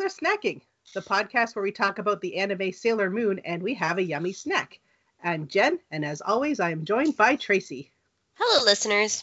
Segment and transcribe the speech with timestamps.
[0.00, 0.62] Sailor Snacking,
[0.94, 4.32] the podcast where we talk about the anime Sailor Moon and we have a yummy
[4.32, 4.80] snack.
[5.22, 7.90] I'm Jen, and as always, I am joined by Tracy.
[8.32, 9.22] Hello, listeners.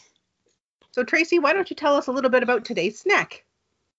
[0.92, 3.44] So, Tracy, why don't you tell us a little bit about today's snack?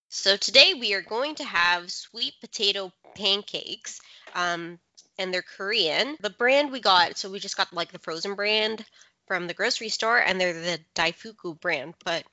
[0.08, 4.00] So, today we are going to have sweet potato pancakes,
[4.34, 4.80] um,
[5.18, 6.16] and they're Korean.
[6.22, 8.86] The brand we got, so we just got like the frozen brand
[9.28, 11.96] from the grocery store, and they're the Daifuku brand.
[12.06, 12.24] But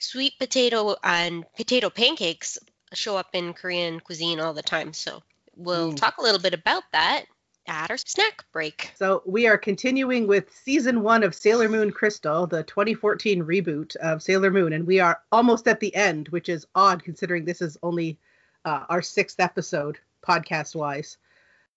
[0.00, 2.58] sweet potato and potato pancakes
[2.94, 4.92] show up in Korean cuisine all the time.
[4.92, 5.22] So,
[5.56, 5.96] we'll Mm.
[5.96, 7.24] talk a little bit about that
[7.66, 8.92] at our snack break.
[8.96, 14.22] So, we are continuing with season one of Sailor Moon Crystal, the 2014 reboot of
[14.22, 17.76] Sailor Moon, and we are almost at the end, which is odd considering this is
[17.82, 18.18] only
[18.64, 21.18] uh, our sixth episode podcast wise.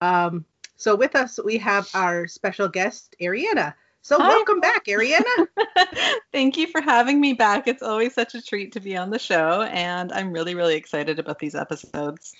[0.02, 0.46] Um,
[0.78, 3.74] so, with us, we have our special guest, Ariana.
[4.04, 4.28] So, Hi.
[4.28, 5.48] welcome back, Ariana.
[6.32, 7.68] Thank you for having me back.
[7.68, 11.20] It's always such a treat to be on the show, and I'm really, really excited
[11.20, 12.34] about these episodes.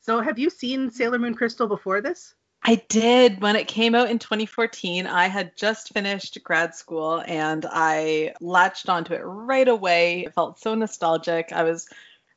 [0.00, 2.34] so, have you seen Sailor Moon Crystal before this?
[2.62, 5.06] I did when it came out in 2014.
[5.06, 10.24] I had just finished grad school and I latched onto it right away.
[10.26, 11.52] It felt so nostalgic.
[11.52, 11.88] I was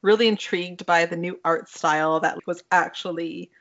[0.02, 3.52] really intrigued by the new art style that was actually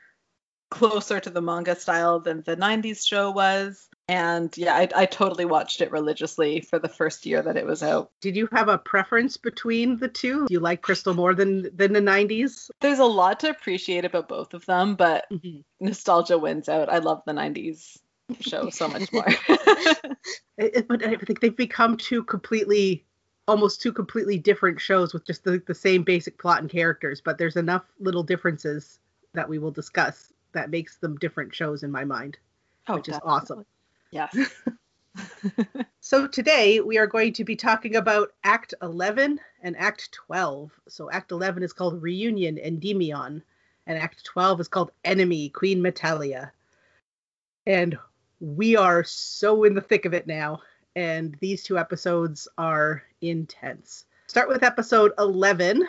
[0.73, 3.87] closer to the manga style than the 90s show was.
[4.07, 7.83] And yeah, I, I totally watched it religiously for the first year that it was
[7.83, 8.09] out.
[8.21, 10.47] Did you have a preference between the two?
[10.47, 12.71] Do you like Crystal more than than the 90s?
[12.81, 15.59] There's a lot to appreciate about both of them, but mm-hmm.
[15.79, 16.91] nostalgia wins out.
[16.91, 17.99] I love the 90s
[18.41, 19.27] show so much more.
[20.57, 23.05] But I think they've become two completely,
[23.47, 27.21] almost two completely different shows with just the, the same basic plot and characters.
[27.21, 28.99] But there's enough little differences
[29.33, 32.37] that we will discuss that makes them different shows in my mind,
[32.87, 33.65] Oh, which is awesome.
[34.11, 34.35] Yes.
[35.99, 40.71] So today we are going to be talking about Act 11 and Act 12.
[40.89, 43.41] So Act 11 is called Reunion Endymion,
[43.87, 46.51] and Act 12 is called Enemy Queen Metalia.
[47.65, 47.97] And
[48.39, 50.61] we are so in the thick of it now,
[50.95, 54.05] and these two episodes are intense.
[54.27, 55.87] Start with episode 11.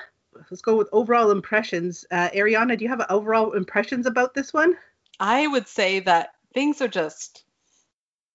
[0.51, 2.05] Let's go with overall impressions.
[2.11, 4.77] Uh, Ariana, do you have overall impressions about this one?
[5.21, 7.45] I would say that things are just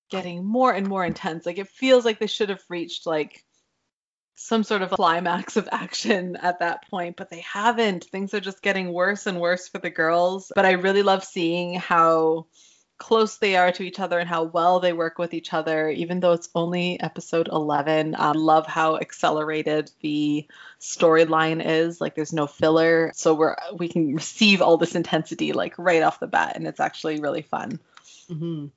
[0.09, 1.45] getting more and more intense.
[1.45, 3.43] Like it feels like they should have reached like
[4.35, 8.05] some sort of climax of action at that point, but they haven't.
[8.05, 10.51] Things are just getting worse and worse for the girls.
[10.55, 12.47] But I really love seeing how
[12.99, 16.19] close they are to each other and how well they work with each other, even
[16.19, 18.15] though it's only episode 11.
[18.19, 20.45] I love how accelerated the
[20.79, 21.99] storyline is.
[21.99, 26.19] Like there's no filler, so we're we can receive all this intensity like right off
[26.19, 27.79] the bat, and it's actually really fun.
[28.29, 28.67] Mm-hmm.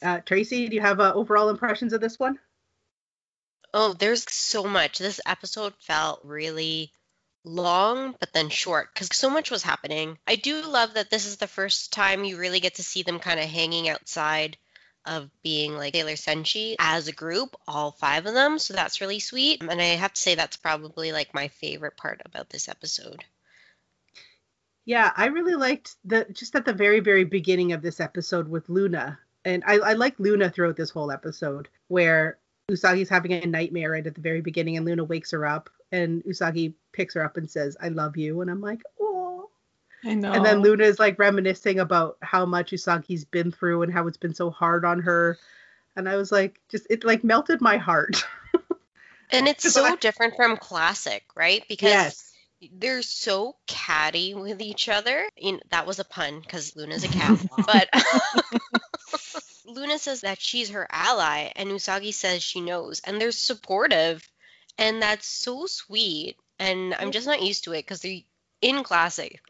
[0.00, 2.38] Uh, Tracy, do you have uh, overall impressions of this one?
[3.74, 4.98] Oh, there's so much.
[4.98, 6.92] This episode felt really
[7.44, 10.18] long, but then short because so much was happening.
[10.26, 13.18] I do love that this is the first time you really get to see them
[13.18, 14.56] kind of hanging outside
[15.06, 18.58] of being like Sailor Senshi as a group, all five of them.
[18.58, 19.62] So that's really sweet.
[19.62, 23.24] Um, and I have to say that's probably like my favorite part about this episode.
[24.84, 28.68] Yeah, I really liked the just at the very, very beginning of this episode with
[28.68, 29.18] Luna.
[29.44, 32.38] And I, I like Luna throughout this whole episode, where
[32.70, 36.22] Usagi's having a nightmare right at the very beginning, and Luna wakes her up, and
[36.24, 38.40] Usagi picks her up and says, I love you.
[38.40, 39.50] And I'm like, oh.
[40.04, 40.32] I know.
[40.32, 44.16] And then Luna is like reminiscing about how much Usagi's been through and how it's
[44.16, 45.38] been so hard on her.
[45.96, 48.24] And I was like, just it like melted my heart.
[49.30, 51.62] And it's so I- different from classic, right?
[51.68, 52.32] Because yes.
[52.72, 55.28] they're so catty with each other.
[55.36, 57.38] You know, that was a pun because Luna's a cat.
[57.66, 57.88] but
[59.66, 64.26] Luna says that she's her ally, and Usagi says she knows, and they're supportive,
[64.78, 66.36] and that's so sweet.
[66.58, 68.24] And I'm just not used to it because they
[68.62, 69.40] in classic,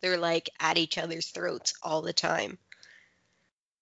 [0.00, 2.58] they're like at each other's throats all the time.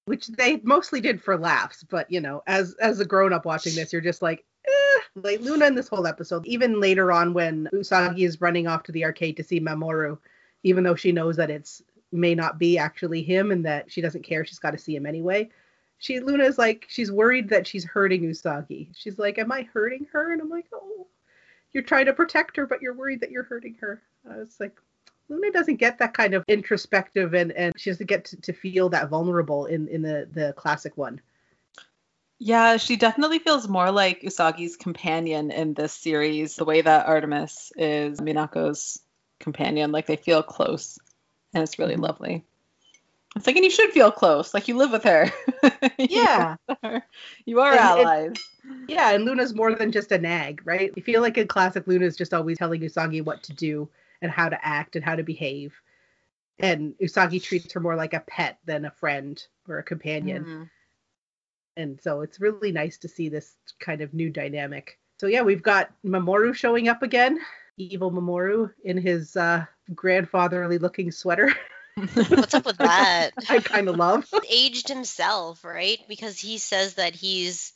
[0.04, 3.74] Which they mostly did for laughs, but you know, as as a grown up watching
[3.74, 5.00] this, you're just like, eh.
[5.14, 6.46] like Luna in this whole episode.
[6.46, 10.18] Even later on, when Usagi is running off to the arcade to see Mamoru,
[10.64, 14.24] even though she knows that it's may not be actually him and that she doesn't
[14.24, 15.48] care, she's got to see him anyway.
[16.02, 18.88] She Luna's like she's worried that she's hurting Usagi.
[18.92, 21.06] She's like, "Am I hurting her?" And I'm like, "Oh,
[21.72, 24.76] you're trying to protect her, but you're worried that you're hurting her." I was like,
[25.28, 28.88] Luna doesn't get that kind of introspective and, and she doesn't get to, to feel
[28.88, 31.20] that vulnerable in, in the, the classic one.
[32.40, 37.72] Yeah, she definitely feels more like Usagi's companion in this series, the way that Artemis
[37.76, 39.00] is Minako's
[39.38, 39.92] companion.
[39.92, 40.98] Like they feel close,
[41.54, 42.02] and it's really Mhm.
[42.02, 42.44] lovely.
[43.34, 45.30] It's like, and you should feel close, like you live with her.
[45.98, 46.56] Yeah.
[46.82, 47.02] her.
[47.46, 48.32] you are And allies.
[48.88, 50.92] Yeah, and Luna's more than just a nag, right?
[50.96, 53.88] You feel like in classic Luna's just always telling Usagi what to do
[54.20, 55.74] and how to act and how to behave.
[56.58, 60.44] And Usagi treats her more like a pet than a friend or a companion.
[60.44, 60.70] Mhm.
[61.76, 64.98] And so it's really nice to see this kind of new dynamic.
[65.18, 67.38] So yeah, we've got Mamoru showing up again,
[67.76, 69.64] evil Mamoru in his uh,
[69.94, 71.52] grandfatherly looking sweater.
[71.94, 73.30] What's up with that?
[73.48, 74.32] I kind of love.
[74.50, 75.98] Aged himself, right?
[76.08, 77.72] Because he says that he's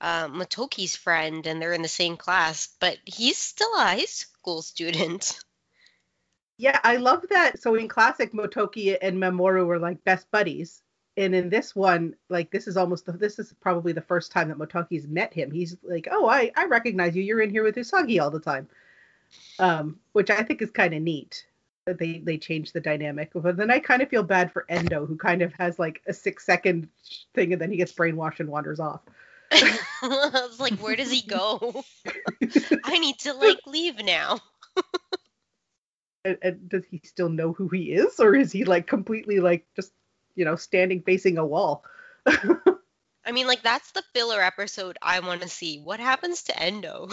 [0.00, 4.60] uh, Motoki's friend and they're in the same class, but he's still a high school
[4.62, 5.38] student.
[6.58, 7.60] Yeah, I love that.
[7.60, 10.82] So in classic, Motoki and Mamoru were like best buddies,
[11.16, 14.48] and in this one, like this is almost the, this is probably the first time
[14.48, 15.50] that Motoki's met him.
[15.50, 17.22] He's like, "Oh, I I recognize you.
[17.22, 18.68] You're in here with Usagi all the time,"
[19.58, 21.44] um, which I think is kind of neat
[21.86, 23.30] they they change the dynamic.
[23.34, 26.12] But then I kind of feel bad for Endo, who kind of has like a
[26.12, 26.88] six second
[27.34, 29.00] thing, and then he gets brainwashed and wanders off.
[29.52, 31.84] I was like, where does he go?
[32.84, 34.40] I need to like leave now.
[36.24, 39.66] and, and does he still know who he is, or is he like completely like
[39.76, 39.92] just
[40.34, 41.84] you know standing facing a wall?
[43.26, 45.78] I mean, like that's the filler episode I want to see.
[45.78, 47.08] What happens to Endo?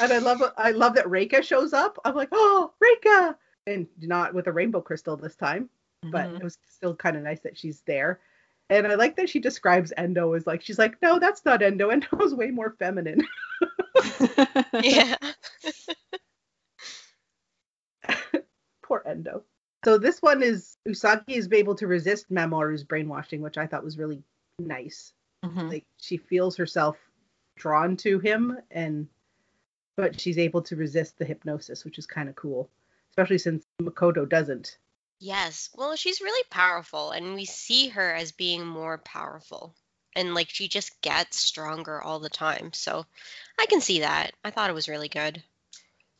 [0.00, 1.98] And I love I love that Reika shows up.
[2.04, 3.36] I'm like, oh, Reika,
[3.66, 5.68] and not with a rainbow crystal this time,
[6.02, 6.36] but Mhm.
[6.40, 8.20] it was still kind of nice that she's there.
[8.70, 11.88] And I like that she describes Endo as like she's like, no, that's not Endo.
[11.90, 13.26] Endo's way more feminine.
[14.82, 15.16] yeah.
[18.82, 19.42] Poor Endo.
[19.84, 23.98] So this one is Usagi is able to resist Mamoru's brainwashing, which I thought was
[23.98, 24.22] really
[24.58, 25.12] nice.
[25.44, 25.68] Mhm.
[25.68, 26.96] like she feels herself
[27.56, 29.06] drawn to him and
[29.96, 32.68] but she's able to resist the hypnosis which is kind of cool
[33.10, 34.76] especially since makoto doesn't
[35.20, 35.70] Yes.
[35.74, 39.74] Well, she's really powerful, and we see her as being more powerful.
[40.14, 42.72] And like she just gets stronger all the time.
[42.74, 43.06] So
[43.58, 44.32] I can see that.
[44.44, 45.42] I thought it was really good.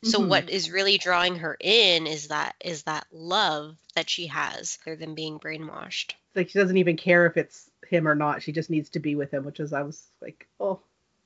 [0.05, 0.29] So Mhm.
[0.29, 4.97] what is really drawing her in is that is that love that she has rather
[4.97, 6.15] than being brainwashed.
[6.35, 9.15] like she doesn't even care if it's him or not she just needs to be
[9.17, 10.81] with him which is i was like oh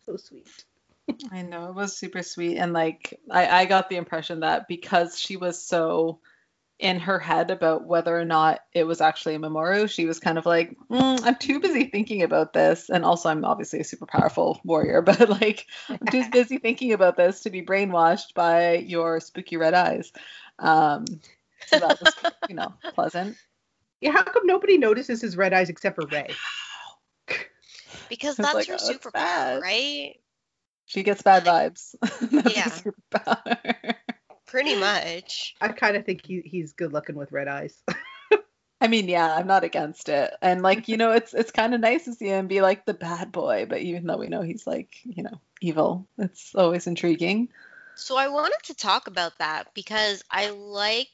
[0.05, 0.65] so sweet
[1.32, 5.19] I know it was super sweet, and like I, I got the impression that because
[5.19, 6.20] she was so
[6.78, 10.38] in her head about whether or not it was actually a Mamoru, she was kind
[10.38, 14.06] of like, "Mm, I'm too busy thinking about this, and also I'm obviously a super
[14.06, 19.20] powerful warrior, but like I'm too busy thinking about this to be brainwashed by your
[19.20, 20.12] spooky red eyes.
[20.58, 21.04] Um,
[21.66, 22.14] so that was
[22.49, 23.37] you know pleasant.
[24.00, 26.28] yeah how come nobody notices his red eyes except for Rei
[28.08, 30.16] Because that's like, her oh, superpower, right?
[30.88, 31.94] She gets bad vibes.
[32.32, 33.93] That's Yeah.
[34.46, 35.55] Pretty much.
[35.61, 37.76] i kind of think he, he's good looking with red eyes
[38.81, 40.32] I mean, yeah, I'm not against it.
[40.40, 42.94] And like, you know, it's it's kind of nice to see him be like the
[42.94, 47.49] bad boy, but even though we know he's like, you know, evil, it's always intriguing.
[47.96, 51.08] So I wanted to talk about that because I like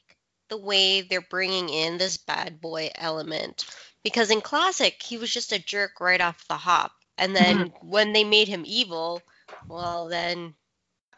[0.49, 3.65] the way they're bringing in this bad boy element.
[4.03, 6.91] Because in classic, he was just a jerk right off the hop.
[7.17, 7.87] And then mm-hmm.
[7.87, 9.23] when they made him evil,
[9.67, 10.53] well, then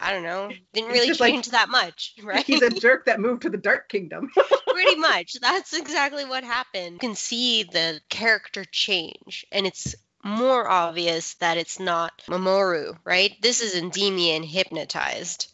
[0.00, 2.44] I don't know, didn't really just like- change that much, right?
[2.44, 4.30] he's a jerk that moved to the dark kingdom
[4.68, 5.34] Pretty much.
[5.40, 6.94] That's exactly what happened.
[6.94, 13.32] You can see the character change, and it's more obvious that it's not Mamoru, right?
[13.42, 15.52] This is Endymion hypnotized.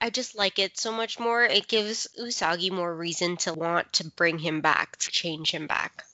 [0.00, 1.44] I just like it so much more.
[1.44, 6.04] It gives Usagi more reason to want to bring him back, to change him back.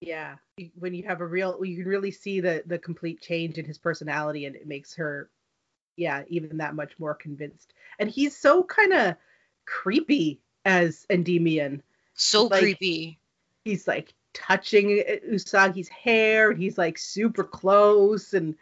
[0.00, 0.36] Yeah,
[0.78, 3.78] when you have a real, you can really see the the complete change in his
[3.78, 5.30] personality, and it makes her,
[5.96, 7.72] yeah, even that much more convinced.
[7.98, 9.16] And he's so kind of
[9.64, 11.82] creepy as Endymion.
[12.14, 13.18] So Like- creepy.
[13.64, 16.52] He's like touching Usagi's hair.
[16.52, 18.54] He's like super close, and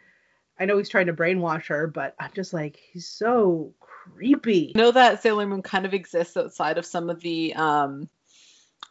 [0.59, 4.71] I know he's trying to brainwash her, but I'm just like, he's so creepy.
[4.75, 8.09] know that Sailor Moon kind of exists outside of some of the um,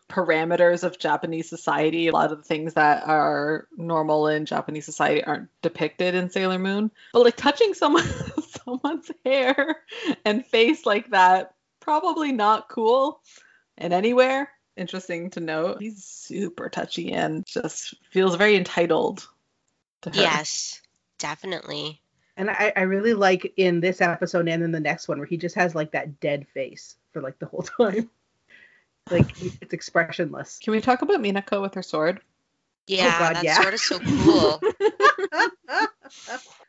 [0.08, 2.08] parameters of Japanese society.
[2.08, 6.58] A lot of the things that are normal in Japanese society aren't depicted in Sailor
[6.58, 6.90] Moon.
[7.12, 8.04] But like touching someone
[8.64, 9.82] someone's hair
[10.24, 13.20] and face like that, probably not cool
[13.78, 14.50] and anywhere.
[14.76, 15.80] Interesting to note.
[15.80, 19.26] He's super touchy and just feels very entitled
[20.02, 20.16] to her.
[20.16, 20.82] Yes,
[21.18, 22.00] definitely.
[22.36, 25.36] And I, I really like in this episode and in the next one where he
[25.36, 28.10] just has like that dead face for like the whole time.
[29.10, 30.58] Like it's expressionless.
[30.62, 32.20] Can we talk about Minako with her sword?
[32.86, 33.60] Yeah, oh, God, that yeah.
[33.60, 34.60] sword is so cool.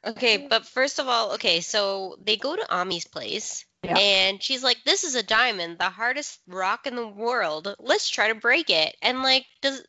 [0.05, 3.97] Okay, but first of all, okay, so they go to Ami's place, Yeah.
[3.97, 7.75] and she's like, "This is a diamond, the hardest rock in the world.
[7.79, 9.83] Let's try to break it." And like, does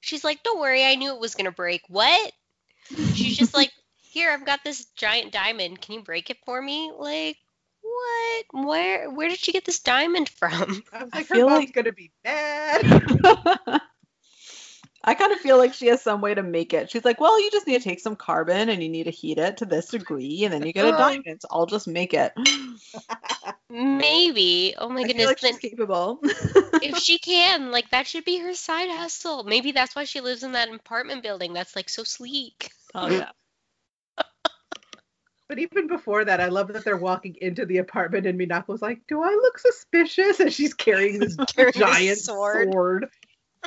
[0.00, 2.32] she's like, "Don't worry, I knew it was gonna break." What?
[3.14, 3.70] She's just like,
[4.10, 5.82] "Here, I've got this giant diamond.
[5.82, 7.36] Can you break it for me?" Like,
[7.94, 8.66] what?
[8.66, 10.82] Where where did she get this diamond from?
[10.92, 12.82] I was I like, her feel mom's like- gonna be mad.
[15.04, 16.88] I kind of feel like she has some way to make it.
[16.88, 19.36] She's like, well, you just need to take some carbon and you need to heat
[19.36, 21.40] it to this degree, and then you get a diamond.
[21.42, 22.32] So I'll just make it.
[23.68, 24.74] Maybe.
[24.78, 25.26] Oh my I feel goodness.
[25.26, 26.20] like she's capable.
[26.22, 29.42] if she can, like that should be her side hustle.
[29.44, 32.70] Maybe that's why she lives in that apartment building that's like so sleek.
[32.94, 33.30] oh yeah.
[35.52, 39.02] But even before that, I love that they're walking into the apartment and Minako's like,
[39.06, 42.68] "Do I look suspicious?" And she's carrying this Carrying giant sword.
[42.70, 43.08] sword.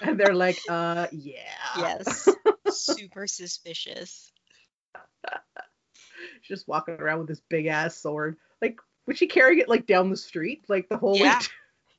[0.01, 1.43] And they're like, "Uh, yeah."
[1.77, 2.27] Yes.
[2.71, 4.31] Super suspicious.
[6.41, 8.37] She's just walking around with this big ass sword.
[8.63, 11.37] Like, was she carrying it like down the street, like the whole Yeah.
[11.37, 11.45] way?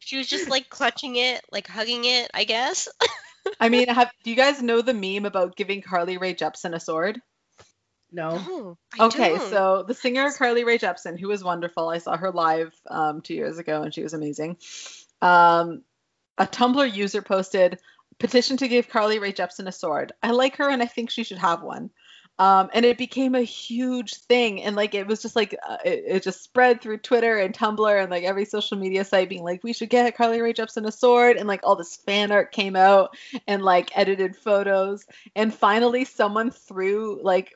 [0.01, 2.89] She was just like clutching it, like hugging it, I guess.
[3.61, 6.81] I mean, have do you guys know the meme about giving Carly Rae Jepsen a
[6.81, 7.23] sword?
[8.17, 8.77] No.
[8.99, 9.07] No.
[9.07, 9.51] Okay, don't.
[9.51, 13.35] so the singer Carly Rae Jepsen, who was wonderful, I saw her live um, two
[13.35, 14.57] years ago and she was amazing.
[15.21, 15.83] Um,
[16.39, 17.79] a Tumblr user posted
[18.19, 20.13] petition to give Carly Rae Jepsen a sword.
[20.23, 21.91] I like her and I think she should have one.
[22.39, 26.05] Um, and it became a huge thing, and like it was just like uh, it,
[26.07, 29.65] it just spread through Twitter and Tumblr and like every social media site, being like,
[29.65, 32.77] we should get Carly Rae Jepsen a sword, and like all this fan art came
[32.77, 37.55] out and like edited photos, and finally someone threw like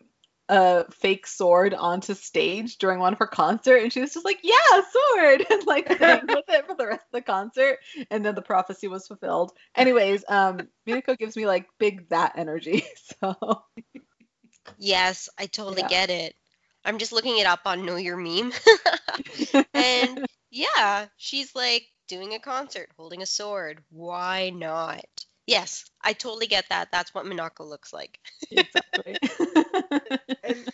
[0.51, 4.41] a fake sword onto stage during one of her concert and she was just like
[4.43, 4.83] yeah
[5.15, 7.79] sword and like playing with it for the rest of the concert
[8.11, 12.85] and then the prophecy was fulfilled anyways um Minako gives me like big that energy
[13.23, 13.63] so
[14.79, 15.89] Yes, I totally Yeah.
[15.89, 16.35] get it.
[16.85, 18.53] I'm just looking it up on Know Your Meme.
[19.75, 23.83] and yeah, she's like doing a concert, holding a sword.
[23.91, 25.05] Why not?
[25.51, 26.93] Yes, I totally get that.
[26.93, 28.21] That's what Minako looks like.
[28.53, 29.19] exactly
[30.45, 30.65] And,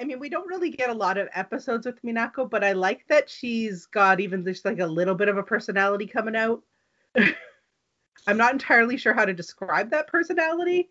[0.00, 3.04] I mean, we don't really get a lot of episodes with Minako, but I like
[3.08, 6.62] that she's got even just like a little bit of a personality coming out.
[7.16, 10.90] I'm not entirely sure how to describe that personality,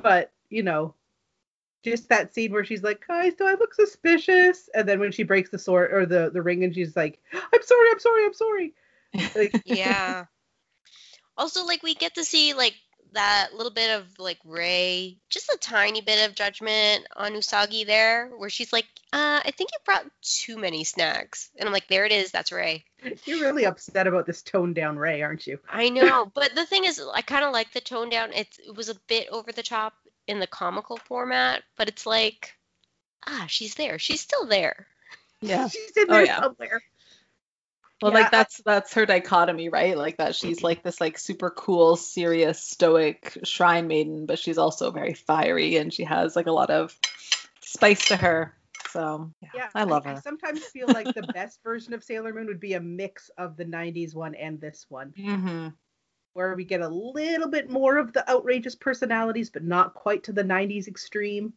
[0.00, 0.94] but you know,
[1.82, 5.24] just that scene where she's like, "Guys, do I look suspicious?" And then when she
[5.24, 8.34] breaks the sword or the the ring, and she's like, "I'm sorry, I'm sorry, I'm
[8.34, 8.74] sorry."
[9.34, 10.26] Like, Yeah.
[11.40, 12.74] Also, like we get to see like
[13.12, 18.28] that little bit of like Rei, just a tiny bit of judgment on Usagi there,
[18.36, 21.50] where she's like, uh, I think you brought too many snacks.
[21.58, 22.84] And I'm like, there it is, that's Rei.
[23.24, 25.58] you're really upset about this toned down Rei, aren't you?
[25.68, 28.32] I know, but the thing is, I kind of like the toned down.
[28.32, 29.94] It's, it was a bit over the top
[30.28, 32.54] in the comical format, but it's like,
[33.26, 33.98] ah, she's there.
[33.98, 34.86] She's still there.
[35.40, 36.40] yeah she's in Oh, there yeah.
[36.40, 36.82] somewhere.
[38.02, 39.96] Well Yeah, like that's that's her dichotomy right?
[39.96, 44.90] Like that she's like this like super cool serious stoic shrine maiden but she's also
[44.90, 46.98] very fiery and she has like a lot of
[47.60, 48.54] spice to her.
[48.90, 50.16] So yeah, Yeah, i love I, her.
[50.16, 53.56] I sometimes feel like the best version of Sailor Moon would be a mix of
[53.56, 55.68] the 90s one and this one, mm-hmm.
[56.32, 60.32] where we get a little bit more of the outrageous personalities, but not quite to
[60.32, 61.52] the 90s extreme.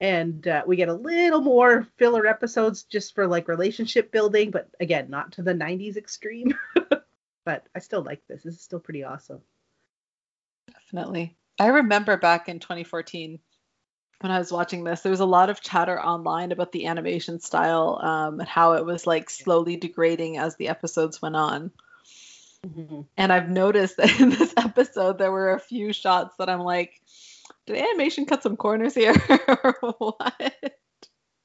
[0.00, 4.68] And uh, we get a little more filler episodes just for like relationship building, but
[4.80, 6.54] again, not to the 90s extreme.
[7.44, 8.42] but I still like this.
[8.42, 9.40] This is still pretty awesome.
[10.72, 11.36] Definitely.
[11.58, 13.38] I remember back in 2014
[14.22, 17.40] when I was watching this, there was a lot of chatter online about the animation
[17.40, 21.72] style um, and how it was like slowly degrading as the episodes went on.
[23.16, 27.00] And I've noticed that in this episode, there were a few shots that I'm like,
[27.66, 29.14] did animation cut some corners here
[29.48, 30.54] or what?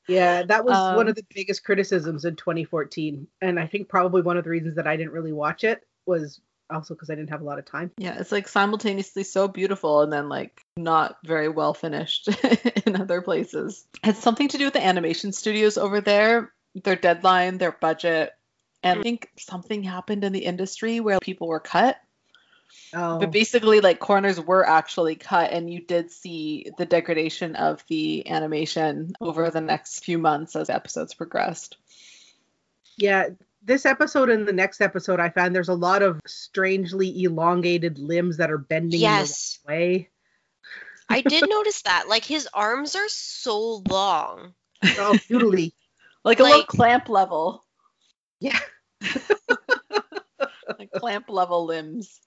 [0.07, 3.27] Yeah, that was one Um, of the biggest criticisms in 2014.
[3.41, 6.39] And I think probably one of the reasons that I didn't really watch it was
[6.69, 7.91] also because I didn't have a lot of time.
[7.97, 12.27] Yeah, it's like simultaneously so beautiful and then like not very well finished
[12.85, 13.85] in other places.
[14.03, 18.31] It's something to do with the animation studios over there, their deadline, their budget.
[18.83, 21.97] And I think something happened in the industry where people were cut.
[22.93, 27.83] Oh, But basically, like corners were actually cut, and you did see the degradation of
[27.89, 31.77] the animation over the next few months as episodes progressed.
[32.97, 33.29] yeah.
[33.63, 38.37] This episode and the next episode, I found there's a lot of strangely elongated limbs
[38.37, 39.59] that are bending Yes.
[39.59, 40.09] in the way.
[41.09, 42.07] I did notice that.
[42.07, 44.53] Like his arms are so long.
[44.83, 45.73] Oh, doodly.
[46.23, 47.65] Like a little clamp level,
[48.39, 48.59] Yeah.
[50.79, 52.19] like clamp level limbs.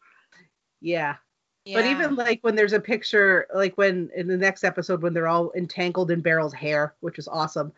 [0.80, 1.16] Yeah.
[1.64, 1.78] Yeah.
[1.78, 5.28] But even like when there's a picture, like when in the next episode, when they're
[5.28, 7.72] all entangled in Beryl's hair, which is awesome.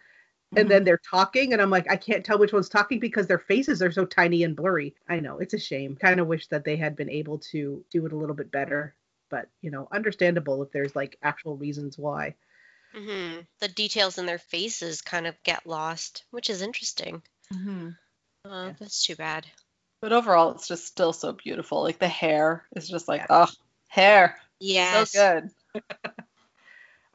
[0.55, 3.39] And then they're talking, and I'm like, I can't tell which one's talking because their
[3.39, 4.95] faces are so tiny and blurry.
[5.09, 5.97] I know, it's a shame.
[5.97, 8.95] Kind of wish that they had been able to do it a little bit better.
[9.31, 12.35] But, you know, understandable if there's like actual reasons why.
[12.95, 17.23] hmm the details in their faces kind of get lost, which is interesting.
[17.53, 17.97] Mhm.
[18.45, 18.73] Oh, Yeah.
[18.79, 19.47] that's too bad.
[20.03, 21.83] But overall, it's just still so beautiful.
[21.83, 23.27] Like the hair is just like, Yeah.
[23.47, 23.49] oh,
[23.89, 24.37] hair.
[24.61, 25.13] Yes.
[25.13, 25.41] So
[25.75, 25.83] good.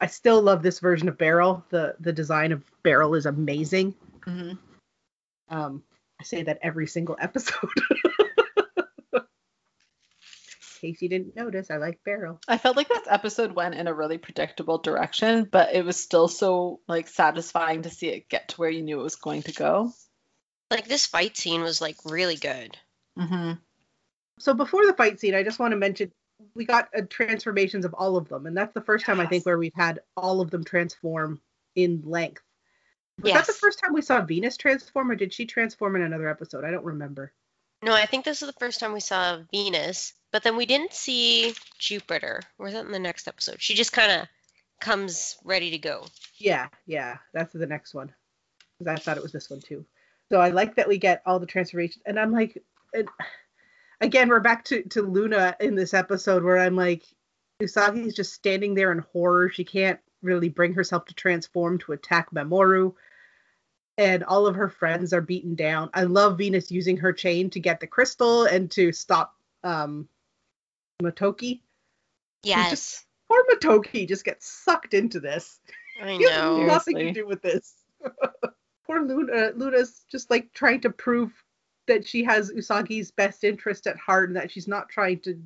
[0.00, 1.64] I still love this version of Beryl.
[1.70, 3.94] The the design of Beryl is amazing.
[4.24, 4.52] hmm
[5.48, 5.82] Um,
[6.20, 7.54] I say that every single episode.
[10.82, 12.40] In case you didn't notice, I like Beryl.
[12.46, 16.28] I felt like this episode went in a really predictable direction, but it was still
[16.28, 19.52] so like satisfying to see it get to where you knew it was going to
[19.52, 19.92] go.
[20.70, 22.76] Like this fight scene was like really good.
[23.18, 23.52] Mm-hmm.
[24.38, 26.12] So before the fight scene, I just want to mention
[26.54, 29.44] we got uh, transformations of all of them, and that's the first time I think
[29.44, 31.40] where we've had all of them transform
[31.74, 32.42] in length.
[33.20, 36.28] Was that the first time we saw Venus transform, or did she transform in another
[36.28, 36.64] episode?
[36.64, 37.32] I don't remember.
[37.82, 40.92] No, I think this is the first time we saw Venus, but then we didn't
[40.92, 42.42] see Jupiter.
[42.58, 43.60] Was that in the next episode?
[43.60, 44.28] She just kind of
[44.80, 46.06] comes ready to go.
[46.36, 48.12] Yeah, yeah, that's the next one.
[48.78, 49.84] 'Cause I thought it was this one too.
[50.30, 53.08] So I like that we get all the transformations, and I'm like, and
[54.00, 57.04] again, we're back to to Luna in this episode where I'm like,
[57.62, 59.48] Usagi's just standing there in horror.
[59.48, 62.94] She can't really bring herself to transform to attack Mamoru,
[63.96, 65.90] and all of her friends are beaten down.
[65.94, 70.08] I love Venus using her chain to get the crystal and to stop um
[71.02, 71.62] Motoki.
[72.42, 75.60] Yes, Poor Motoki just gets sucked into this.
[76.02, 76.64] I know.
[76.64, 77.74] nothing to do with this.
[78.88, 79.52] Poor Luna.
[79.54, 81.32] Luna's just like trying to prove
[81.86, 85.40] that she has Usagi's best interest at heart and that she's not trying to.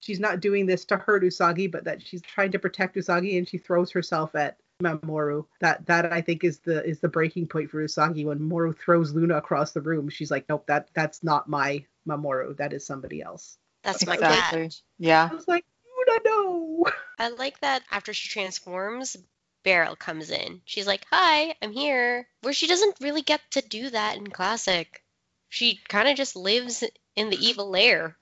[0.00, 3.48] She's not doing this to hurt Usagi, but that she's trying to protect Usagi, and
[3.48, 5.46] she throws herself at Mamoru.
[5.60, 9.12] That that I think is the is the breaking point for Usagi when Mamoru throws
[9.12, 10.08] Luna across the room.
[10.08, 12.56] She's like, nope, that that's not my Mamoru.
[12.56, 13.58] That is somebody else.
[13.82, 14.64] That's my Exactly.
[14.64, 14.80] cat.
[14.98, 15.28] Yeah.
[15.30, 15.64] I was like,
[16.06, 16.86] Luna, no.
[17.18, 19.16] I like that after she transforms,
[19.62, 20.62] Beryl comes in.
[20.64, 25.02] She's like, "Hi, I'm here." Where she doesn't really get to do that in classic.
[25.48, 26.84] She kind of just lives
[27.16, 28.16] in the evil lair.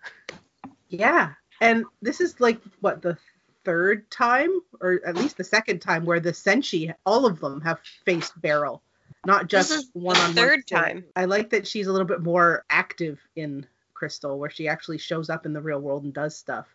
[0.88, 1.33] Yeah.
[1.61, 3.18] And this is like what the
[3.64, 7.81] third time or at least the second time where the Senshi all of them have
[8.05, 8.83] faced Beryl.
[9.25, 11.05] Not just one on third time.
[11.16, 15.31] I like that she's a little bit more active in Crystal where she actually shows
[15.31, 16.66] up in the real world and does stuff.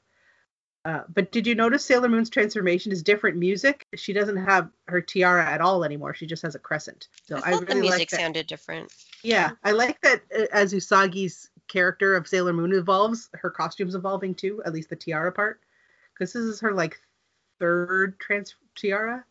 [0.83, 3.85] Uh, but did you notice Sailor Moon's transformation is different music?
[3.95, 6.15] She doesn't have her tiara at all anymore.
[6.15, 7.07] She just has a crescent.
[7.27, 8.19] So I I, thought the really music like that.
[8.19, 8.91] sounded different.
[9.23, 14.33] Yeah, I like that uh, as Usagi's character of Sailor Moon evolves, her costume's evolving
[14.33, 15.61] too, at least the tiara part.
[16.13, 16.99] Because this is her like
[17.59, 19.23] third trans tiara.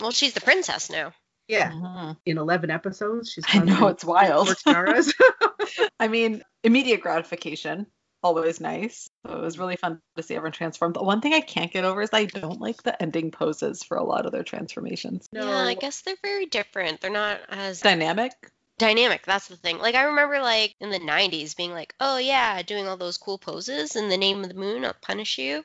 [0.00, 1.14] Well, she's the princess now.
[1.46, 2.16] Yeah, Mhm.
[2.26, 3.32] in 11 episodes.
[3.32, 4.48] She's I gone know it's wild.
[4.58, 5.14] Four tiaras.
[6.00, 7.86] I mean, immediate gratification,
[8.22, 9.08] always nice.
[9.26, 10.92] So it was really fun to see everyone transform.
[10.92, 13.96] But one thing I can't get over is I don't like the ending poses for
[13.96, 15.28] a lot of their transformations.
[15.32, 17.00] no, Yeah, I guess they're very different.
[17.00, 18.32] They're not as Dynamic.
[18.78, 19.24] dynamic.
[19.24, 19.78] That's the thing.
[19.78, 23.38] Like I remember, like in the '90s, being like, "Oh yeah, doing all those cool
[23.38, 24.84] poses in the name of the moon.
[24.84, 25.64] I'll punish you."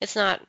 [0.00, 0.40] It's not.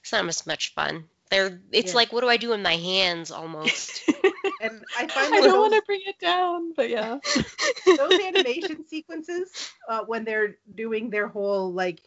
[0.00, 1.08] It's not as much fun.
[1.30, 1.60] They're.
[1.72, 1.94] It's Yeah.
[1.94, 4.02] like, what do I do in my hands almost?
[4.60, 7.18] and I find I don't want to bring it down, but yeah.
[7.96, 9.48] those animation sequences
[9.88, 12.00] uh, when they're doing their whole like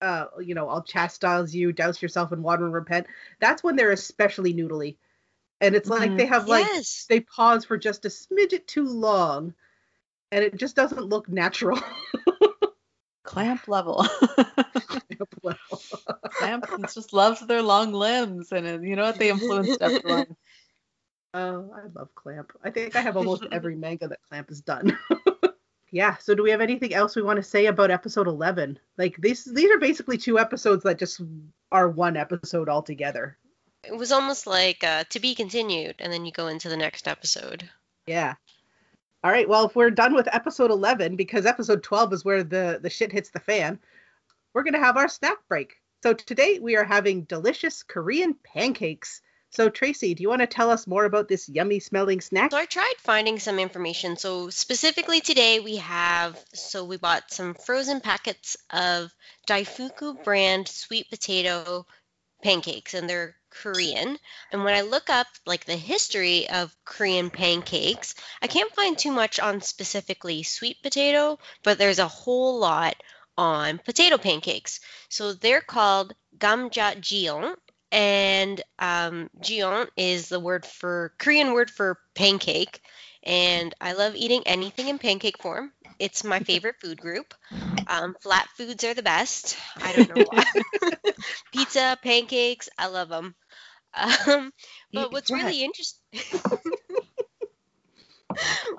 [0.00, 3.06] uh you know i'll chastise you douse yourself in water and repent
[3.40, 4.96] that's when they're especially noodly
[5.60, 6.16] and it's like Mhm.
[6.16, 7.06] they have like yes.
[7.08, 9.54] they pause for just a smidget too long
[10.32, 11.80] and it just doesn't look natural
[13.28, 14.06] Clamp level.
[15.42, 15.56] well,
[16.30, 16.64] Clamp
[16.94, 19.18] just loves their long limbs, and uh, you know what?
[19.18, 20.26] They influenced everyone.
[21.34, 24.96] oh i love clamp i think i have almost every manga that clamp has done
[25.90, 29.14] yeah so do we have anything else we want to say about episode 11 like
[29.18, 31.20] these these are basically two episodes that just
[31.70, 33.36] are one episode altogether
[33.84, 37.06] It was almost like uh, to be continued, and then you go into the next
[37.06, 37.70] episode.
[38.06, 38.34] Yeah.
[39.24, 39.48] All right.
[39.48, 43.10] Well, if we're done with episode 11, because episode 12 is where the, the shit
[43.10, 43.80] hits the fan,
[44.54, 45.76] we're going to have our snack break.
[46.04, 49.20] So today we are having delicious Korean pancakes.
[49.50, 52.52] So, Tracy, do you want to tell us more about this yummy smelling snack?
[52.52, 54.16] So I tried finding some information.
[54.16, 59.12] So specifically today we have so we bought some frozen packets of
[59.48, 61.86] Daifuku brand sweet potato
[62.42, 64.18] pancakes and they're Korean.
[64.52, 69.12] And when I look up like the history of Korean pancakes, I can't find too
[69.12, 72.96] much on specifically sweet potato, but there's a whole lot
[73.36, 74.80] on potato pancakes.
[75.08, 77.56] So they're called gamja jeon
[77.92, 82.80] and um, jeon is the word for Korean word for pancake.
[83.24, 85.72] And I love eating anything in pancake form.
[85.98, 87.34] It's my favorite food group.
[87.86, 89.56] Um, flat foods are the best.
[89.82, 90.44] I don't know why.
[91.52, 93.34] Pizza, pancakes, I love them.
[93.94, 94.52] Um,
[94.92, 96.00] but what's really interesting,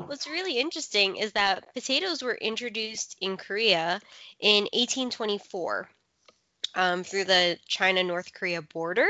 [0.06, 4.02] what's really interesting is that potatoes were introduced in Korea
[4.40, 5.90] in 1824
[6.76, 9.08] um, through the China North Korea border,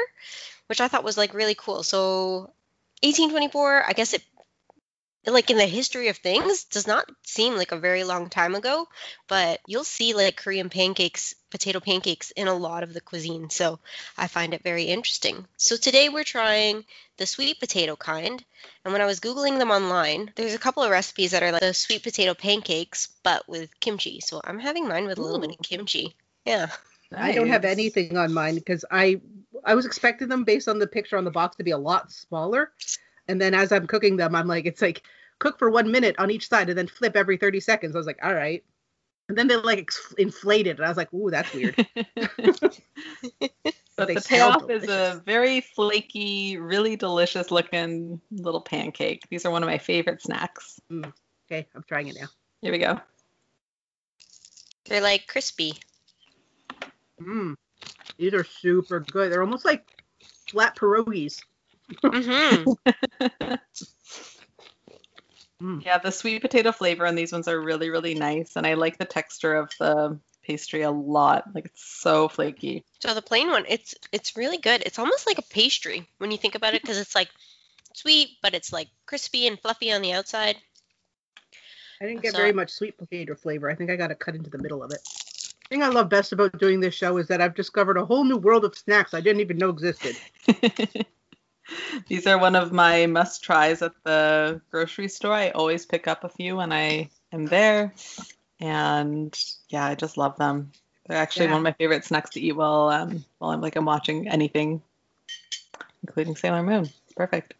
[0.68, 1.84] which I thought was like really cool.
[1.84, 2.52] So
[3.02, 4.24] 1824, I guess it
[5.26, 8.88] like in the history of things does not seem like a very long time ago
[9.28, 13.80] but you'll see like korean pancakes potato pancakes in a lot of the cuisine so
[14.18, 15.46] i find it very interesting.
[15.58, 16.86] So today we're trying
[17.18, 18.44] the sweet potato kind
[18.86, 21.62] and when i was googling them online there's a couple of recipes that are like
[21.62, 24.22] the sweet potato pancakes but with kimchi.
[24.22, 26.16] So i'm having mine with a little bit of kimchi.
[26.46, 26.70] Yeah.
[27.16, 29.20] I don't have anything on mine because I
[29.64, 32.12] I was expecting them based on the picture on the box to be a lot
[32.12, 32.72] smaller,
[33.30, 35.04] and then as I'm cooking them, I'm like, it's like
[35.40, 37.96] cook for one minute on each side and then flip every 30 seconds.
[37.96, 38.64] I was like, all right,
[39.30, 41.76] and then they like ex- inflated, and I was like, ooh, that's weird.
[41.96, 42.80] but
[44.08, 49.24] They the sound payoff is a very flaky, really delicious looking little pancake.
[49.30, 50.80] These are one of my favorite snacks.
[50.92, 51.14] Mm,
[51.50, 52.28] okay, I'm trying it now.
[52.62, 53.00] Here we go.
[54.88, 55.74] they're like crispy
[57.22, 57.56] Mmm,
[58.18, 59.32] these are super good.
[59.32, 60.04] They're almost like
[60.50, 61.42] flat pierogies.
[62.04, 62.64] Hmm
[65.84, 68.56] Yeah, the sweet potato flavor on these ones are really, really nice.
[68.56, 71.54] And I like the texture of the pastry a lot.
[71.54, 72.86] Like it's so flaky.
[73.00, 74.84] So the plain one, it's it's really good.
[74.86, 77.30] It's almost like a pastry when you think about it, because it's like
[77.94, 80.56] sweet, but it's like crispy and fluffy on the outside.
[82.02, 83.70] I didn't get So- very much sweet potato flavor.
[83.70, 85.02] I think I got to cut into the middle of it.
[85.04, 88.24] The thing I love best about doing this show is that I've discovered a whole
[88.24, 90.16] new world of snacks I didn't even know existed.
[92.08, 95.34] These are one of my must tries at the grocery store.
[95.34, 97.94] I always pick up a few when I am there.
[98.60, 99.38] And
[99.70, 100.72] yeah, I just love them.
[101.08, 101.54] They're actually Yeah.
[101.54, 104.82] one of my favorite snacks to eat while um while I'm like I'm watching anything,
[106.04, 106.84] including Sailor Moon.
[106.86, 107.54] It's perfect.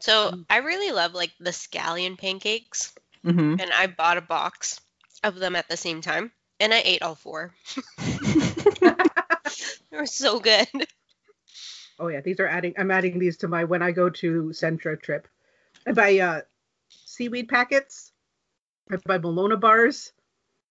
[0.00, 0.38] So.
[0.48, 4.80] I really love like the scallion pancakes, hmm and I bought a box
[5.24, 7.52] of them at the same time, and I ate all four.
[9.90, 10.68] They were so good.
[11.98, 12.74] Oh yeah, these are adding.
[12.78, 15.26] I'm adding these to my when I go to Centra trip.
[15.86, 16.40] I buy uh,
[16.88, 18.12] seaweed packets.
[18.90, 20.12] I buy Melona bars,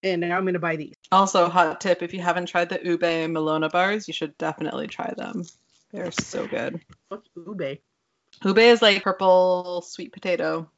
[0.03, 0.95] and now I'm gonna buy these.
[1.11, 5.13] Also, hot tip: if you haven't tried the Ube Melona bars, you should definitely try
[5.17, 5.43] them.
[5.91, 6.79] They're so good.
[7.09, 7.79] What's ube?
[8.45, 10.69] Ube is like purple sweet potato,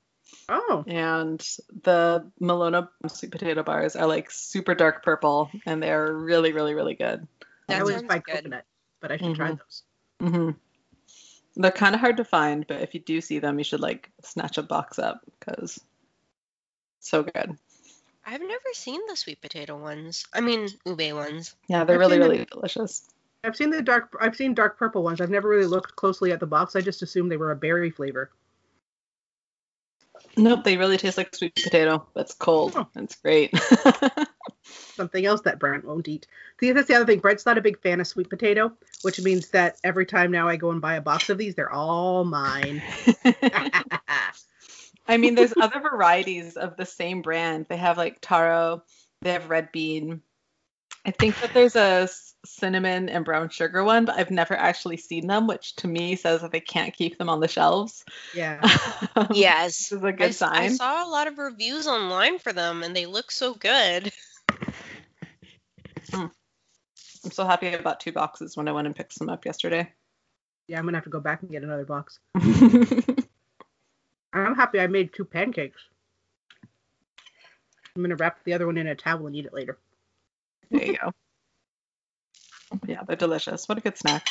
[0.47, 1.39] Oh, and
[1.83, 6.95] the Melona sweet potato bars are like super dark purple, and they're really, really, really
[6.95, 7.27] good.
[7.67, 8.23] I That always sounds good.
[8.23, 8.65] coconut,
[8.99, 9.57] but I should try Mhm.
[9.57, 9.83] those.
[10.19, 10.51] Hmm
[11.55, 14.09] They're kind of hard to find, but if you do see them, you should like
[14.23, 15.79] snatch a box up because
[16.99, 17.57] so good.
[18.25, 20.25] I've never seen the sweet potato ones.
[20.33, 21.55] I mean, ube ones.
[21.67, 23.09] Yeah, they're I've really, seen the- really delicious.
[23.43, 24.15] I've seen the dark.
[24.19, 25.21] I've seen dark purple ones.
[25.21, 26.75] I've never really looked closely at the box.
[26.75, 28.29] I just assumed they were a berry flavor.
[30.35, 32.05] Nope, they really taste like sweet potato.
[32.13, 32.73] That's cold.
[32.75, 32.87] Oh.
[32.97, 33.53] It's great.
[34.95, 36.27] Something else that Brent won't eat.
[36.59, 37.19] See, that's the other thing.
[37.19, 40.57] Brent's not a big fan of sweet potato, which means that every time now I
[40.57, 42.81] go and buy a box of these, they're all mine.
[45.07, 47.65] I mean, there's other varieties of the same brand.
[47.69, 48.83] They have like taro,
[49.21, 50.21] they have red bean.
[51.05, 52.09] I think that there's a
[52.45, 56.41] cinnamon and brown sugar one, but I've never actually seen them, which to me says
[56.41, 58.03] that they can't keep them on the shelves.
[58.35, 58.59] yeah.
[59.33, 59.89] Yes.
[59.89, 60.63] This is a good s- I sign.
[60.63, 64.11] I saw a lot of reviews online for them, and they look so good.
[67.23, 69.91] I'm so happy I bought two boxes when I went and picked some up yesterday.
[70.67, 72.19] Yeah, I'm gonna have to go back and get another box.
[74.33, 75.81] I'm happy I made two pancakes.
[77.95, 79.77] I'm gonna wrap the other one in a towel and eat it later.
[80.71, 81.11] there you go.
[82.87, 83.67] Yeah, they're delicious.
[83.67, 84.27] What a good snack.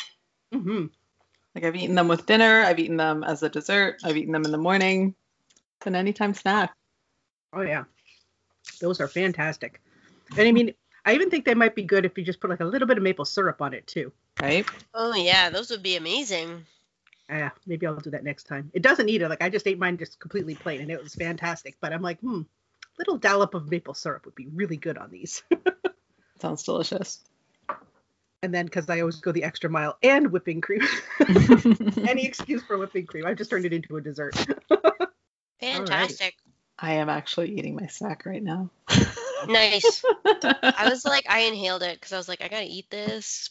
[0.51, 0.85] hmm
[1.53, 4.45] Like I've eaten them with dinner, I've eaten them as a dessert, I've eaten them
[4.45, 5.13] in the morning.
[5.79, 6.73] It's an anytime snack.
[7.53, 7.83] Oh yeah,
[8.81, 9.81] those are fantastic.
[10.37, 10.73] And I mean,
[11.09, 12.97] I even think they might be good if you just put like a little bit
[12.97, 14.11] of maple syrup on it too.
[14.39, 14.63] Right?
[14.93, 16.67] Oh yeah, those would be amazing.
[17.27, 18.69] Yeah, maybe I'll do that next time.
[18.75, 19.27] It doesn't need it.
[19.27, 21.77] Like I just ate mine just completely plain, and it was fantastic.
[21.81, 22.41] But I'm like, hmm,
[22.99, 25.41] little dollop of maple syrup would be really good on these.
[26.41, 27.23] Sounds delicious.
[28.43, 30.81] and then because I always go the extra mile and whipping cream,
[32.07, 34.35] any excuse for whipping cream, I've just turned it into a dessert.
[35.59, 36.35] Fantastic.
[36.77, 38.69] I am actually eating my snack right now.
[39.47, 40.03] Nice.
[40.25, 43.49] I was like, I inhaled it because I was like, I gotta eat this.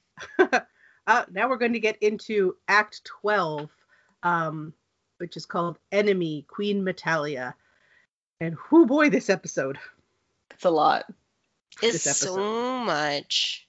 [0.38, 3.70] uh, now we're going to get into Act 12,
[4.22, 4.74] um,
[5.18, 7.54] which is called Enemy Queen Metalia.
[8.40, 9.78] And whoo boy, this episode.
[10.52, 11.04] It's a lot.
[11.82, 13.66] It's so much.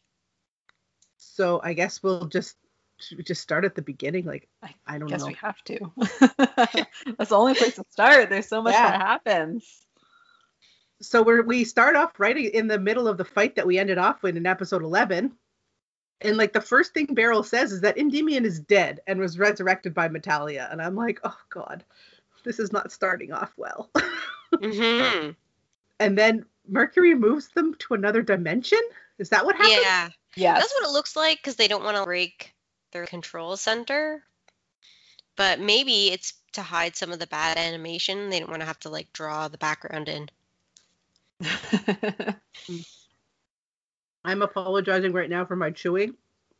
[1.17, 2.57] So I guess we'll just
[3.15, 4.25] we just start at the beginning?
[4.25, 5.27] Like, I I don't guess know.
[5.27, 5.91] we have to.
[7.17, 8.29] That's the only place to start.
[8.29, 8.91] There's so much Yeah.
[8.91, 9.85] that happens.
[11.01, 13.97] So we're we start off right in the middle of the fight that we ended
[13.97, 15.31] off with in episode 11.
[16.21, 19.93] And like the first thing Beryl says is that Endymion is dead and was resurrected
[19.93, 20.71] by Metalia.
[20.71, 21.83] And I'm like, oh god,
[22.43, 23.89] this is not starting off well.
[24.61, 25.31] hmm
[26.01, 28.81] and then Mercury moves them to another dimension.
[29.19, 29.81] Is that what happened?
[29.83, 32.53] Yeah, yeah that's what it looks like because they don't want to break
[32.91, 34.23] their control center.
[35.35, 38.29] But maybe it's to hide some of the bad animation.
[38.29, 40.29] They don't want to have to like draw the background in.
[44.23, 46.15] I'm apologizing right now for my chewing.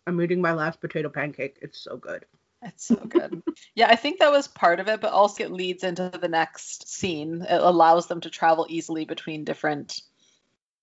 [0.08, 1.60] I'm eating my last potato pancake.
[1.62, 2.26] It's so good.
[2.64, 3.42] It's so good.
[3.76, 6.88] yeah, I think that was part of it, but also it leads into the next
[6.88, 7.42] scene.
[7.42, 10.02] It allows them to travel easily between different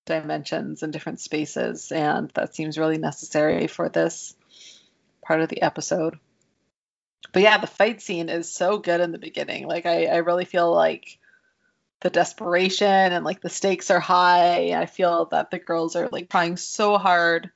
[0.06, 4.34] dimensions and different spaces, and that seems really necessary for this
[5.22, 6.18] part of the episode.
[7.32, 9.66] But yeah, the fight scene is so good in the beginning.
[9.66, 11.17] Like I, I really feel like
[12.00, 14.72] the desperation and like the stakes are high.
[14.72, 17.50] I feel that the girls are like trying so hard.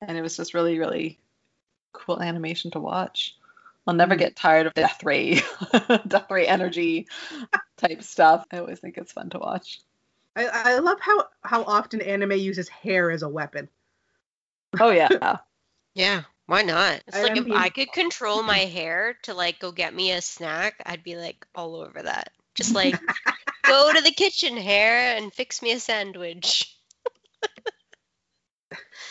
[0.00, 1.18] And it was just really, really
[1.92, 3.34] cool animation to watch.
[3.86, 4.18] I'll never Mm.
[4.18, 5.40] get tired of death ray,
[6.06, 7.08] death ray energy
[7.76, 8.44] type stuff.
[8.52, 9.80] I always think it's fun to watch.
[10.36, 13.68] I, I love how how often anime uses hair as a weapon.
[14.78, 15.38] Oh yeah,
[15.94, 17.02] Yeah, why not?
[17.08, 20.12] It's I like if mean- I could control my hair to like go get me
[20.12, 22.30] a snack, I'd be like all over that.
[22.58, 22.98] Just like
[23.64, 26.76] go to the kitchen, hair, and fix me a sandwich.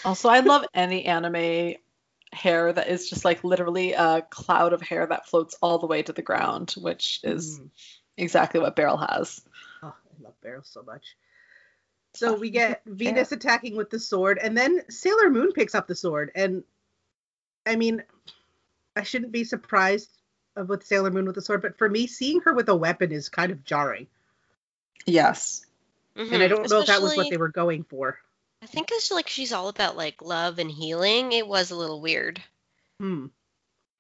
[0.04, 1.76] Also, I love any anime
[2.34, 6.04] hair that is just like literally a cloud of hair that floats all the way
[6.04, 7.70] to the ground, which is Mm.
[8.18, 9.42] exactly what Beryl has.
[9.82, 11.16] Oh, I love Beryl so much.
[12.16, 15.96] So we get Venus attacking with the sword, and then Sailor Moon picks up the
[15.96, 16.32] sword.
[16.36, 16.66] And
[17.66, 18.04] I mean,
[18.96, 20.17] I shouldn't be surprised of
[20.66, 23.30] with Sailor Moon with the sword, but for me, seeing her with a weapon is
[23.30, 24.08] kind of jarring.
[25.06, 25.66] Yes.
[26.16, 28.20] And I don't know if that was what they were going for.
[28.62, 31.32] I think it's like she's all about like love and healing.
[31.32, 32.42] It was a little weird.
[33.00, 33.28] Hmm.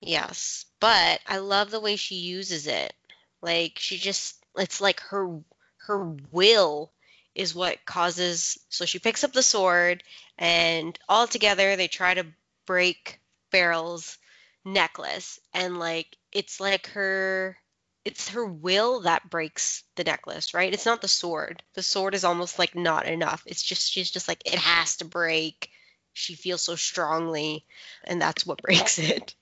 [0.01, 2.93] Yes, but I love the way she uses it.
[3.41, 5.39] Like she just it's like her
[5.85, 6.91] her will
[7.35, 10.03] is what causes so she picks up the sword
[10.39, 12.25] and all together they try to
[12.65, 13.19] break
[13.51, 14.17] Beryl's
[14.65, 17.57] necklace and like it's like her
[18.05, 20.71] it's her will that breaks the necklace, right?
[20.71, 21.61] It's not the sword.
[21.73, 23.43] The sword is almost like not enough.
[23.45, 25.71] It's just she's just like it has to break.
[26.13, 27.65] She feels so strongly
[28.05, 29.35] and that's what breaks it.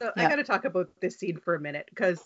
[0.00, 2.22] So I got to talk about this scene for a minute because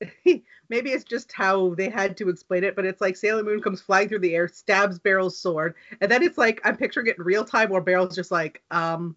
[0.68, 3.80] maybe it's just how they had to explain it, but it's like Sailor Moon comes
[3.80, 7.24] flying through the air, stabs Beryl's sword, and then it's like I'm picturing it in
[7.24, 9.16] real time where Beryl's just like, um,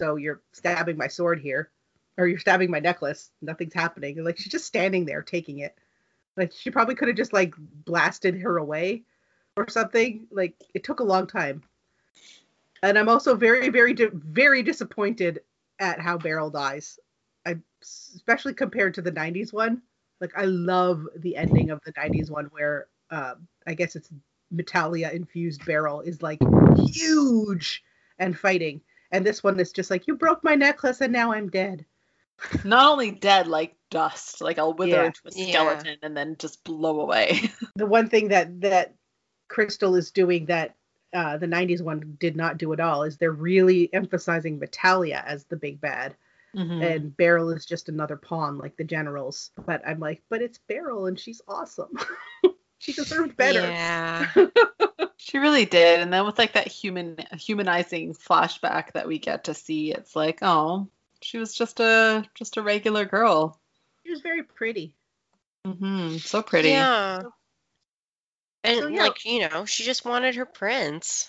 [0.00, 1.70] so you're stabbing my sword here,
[2.20, 3.30] or you're stabbing my necklace.
[3.40, 4.16] Nothing's happening.
[4.16, 5.76] And, like she's just standing there taking it.
[6.36, 9.02] Like she probably could have just like blasted her away
[9.56, 10.26] or something.
[10.30, 11.62] Like it took a long time.
[12.82, 15.40] And I'm also very, very, very disappointed
[15.78, 16.98] at how Beryl dies.
[17.46, 19.82] I especially compared to the 90s one.
[20.20, 24.10] Like I love the ending of the 90s one where um, I guess it's
[24.54, 26.40] Metalia infused Beryl is like
[26.76, 27.82] huge
[28.18, 28.82] and fighting.
[29.10, 31.84] And this one is just like you broke my necklace and now I'm dead.
[32.64, 34.40] Not only dead, like dust.
[34.40, 35.06] Like I'll wither Yeah.
[35.06, 35.50] into a Yeah.
[35.50, 37.50] skeleton and then just blow away.
[37.76, 38.94] The one thing that that
[39.48, 40.76] Crystal is doing that
[41.12, 45.44] uh, the 90s one did not do at all is they're really emphasizing Metalia as
[45.44, 46.14] the big bad.
[46.56, 46.82] Mhm.
[46.82, 49.52] and Beryl is just another pawn like the generals.
[49.66, 51.96] But I'm like, but it's Beryl and she's awesome.
[52.78, 53.60] she deserved better.
[53.60, 54.26] Yeah.
[55.22, 56.00] She really did.
[56.00, 60.38] And then with like that human humanizing flashback that we get to see, it's like,
[60.42, 60.88] oh,
[61.22, 63.58] she was just a just a regular girl.
[64.04, 64.94] She was very pretty.
[65.66, 66.16] Mm-hmm.
[66.18, 66.70] So pretty.
[66.70, 67.22] Yeah.
[68.64, 69.02] And So, yeah.
[69.02, 71.28] like, you know, she just wanted her prince.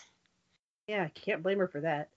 [0.88, 2.10] Yeah, I can't blame her for that.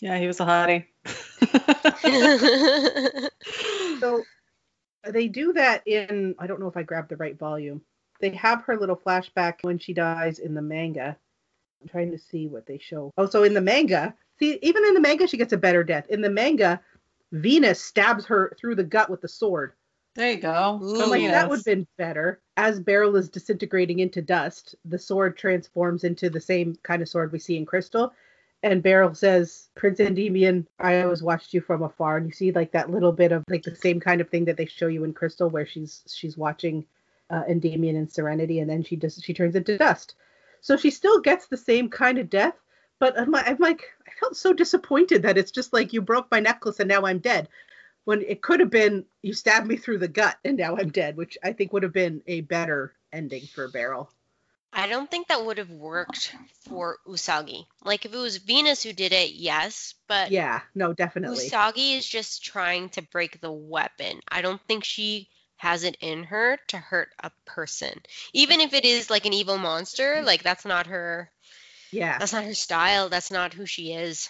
[0.00, 0.86] Yeah, he was a hottie.
[4.00, 4.22] So
[5.04, 7.82] they do that in I don't know if I grabbed the right volume.
[8.20, 11.16] They have her little flashback when she dies in the manga.
[11.82, 13.12] I'm trying to see what they show.
[13.16, 16.06] Oh, so in the manga, see, even in the manga, she gets a better death.
[16.08, 16.80] In the manga,
[17.32, 19.72] Venus stabs her through the gut with the sword.
[20.16, 20.80] there you go.
[20.82, 20.94] Ooh.
[20.96, 22.40] Go I'm like, that would have been better.
[22.56, 27.32] As Beryl is disintegrating into dust, the sword transforms into the same kind of sword
[27.32, 28.12] we see in Crystal.
[28.62, 32.18] And Beryl says, Prince Endymion, I always watched you from afar.
[32.18, 34.56] And you see like that little bit of like the same kind of thing that
[34.56, 36.84] they show you in Crystal where she's she's watching
[37.30, 40.14] uh, Endymion in Serenity and then she just she turns into dust.
[40.60, 42.54] So she still gets the same kind of death,
[42.98, 46.30] But I'm, like, I'm like, I felt so disappointed that it's just like you broke
[46.30, 47.48] my necklace and now I'm dead.
[48.04, 51.16] When it could have been you stabbed me through the gut and now I'm dead,
[51.16, 54.10] which I think would have been a better ending for Beryl.
[54.72, 56.34] I don't think that would have worked
[56.68, 57.66] for Usagi.
[57.84, 61.48] Like if it was Venus who did it, yes, but Yeah, no, definitely.
[61.48, 64.20] Usagi is just trying to break the weapon.
[64.28, 68.00] I don't think she has it in her to hurt a person.
[68.32, 71.30] Even if it is like an evil monster, like that's not her
[71.92, 72.18] Yeah.
[72.18, 74.28] that's not her style, that's not who she is.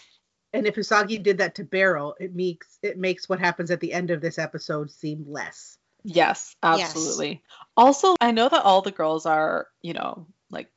[0.53, 3.93] And if Usagi did that to Beryl, it makes it makes what happens at the
[3.93, 5.77] end of this episode seem less.
[6.03, 7.43] Yes, absolutely.
[7.77, 10.69] Also, I know that all the girls are, you know, like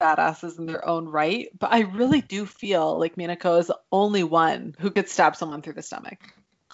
[0.00, 4.24] badasses in their own right, but I really do feel like Minako is the only
[4.24, 6.18] one who could stab someone through the stomach.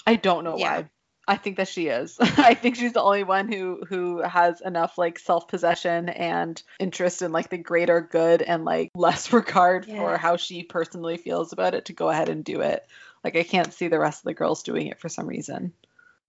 [0.06, 0.78] I don't know Yeah.
[0.78, 0.90] why.
[1.28, 2.16] I think that she is.
[2.20, 7.32] I think she's the only one who who has enough like self-possession and interest in
[7.32, 9.98] like the greater good and like less regard Yeah.
[9.98, 12.86] for how she personally feels about it to go ahead and do it.
[13.22, 15.72] Like I can't see the rest of the girls doing it for some reason.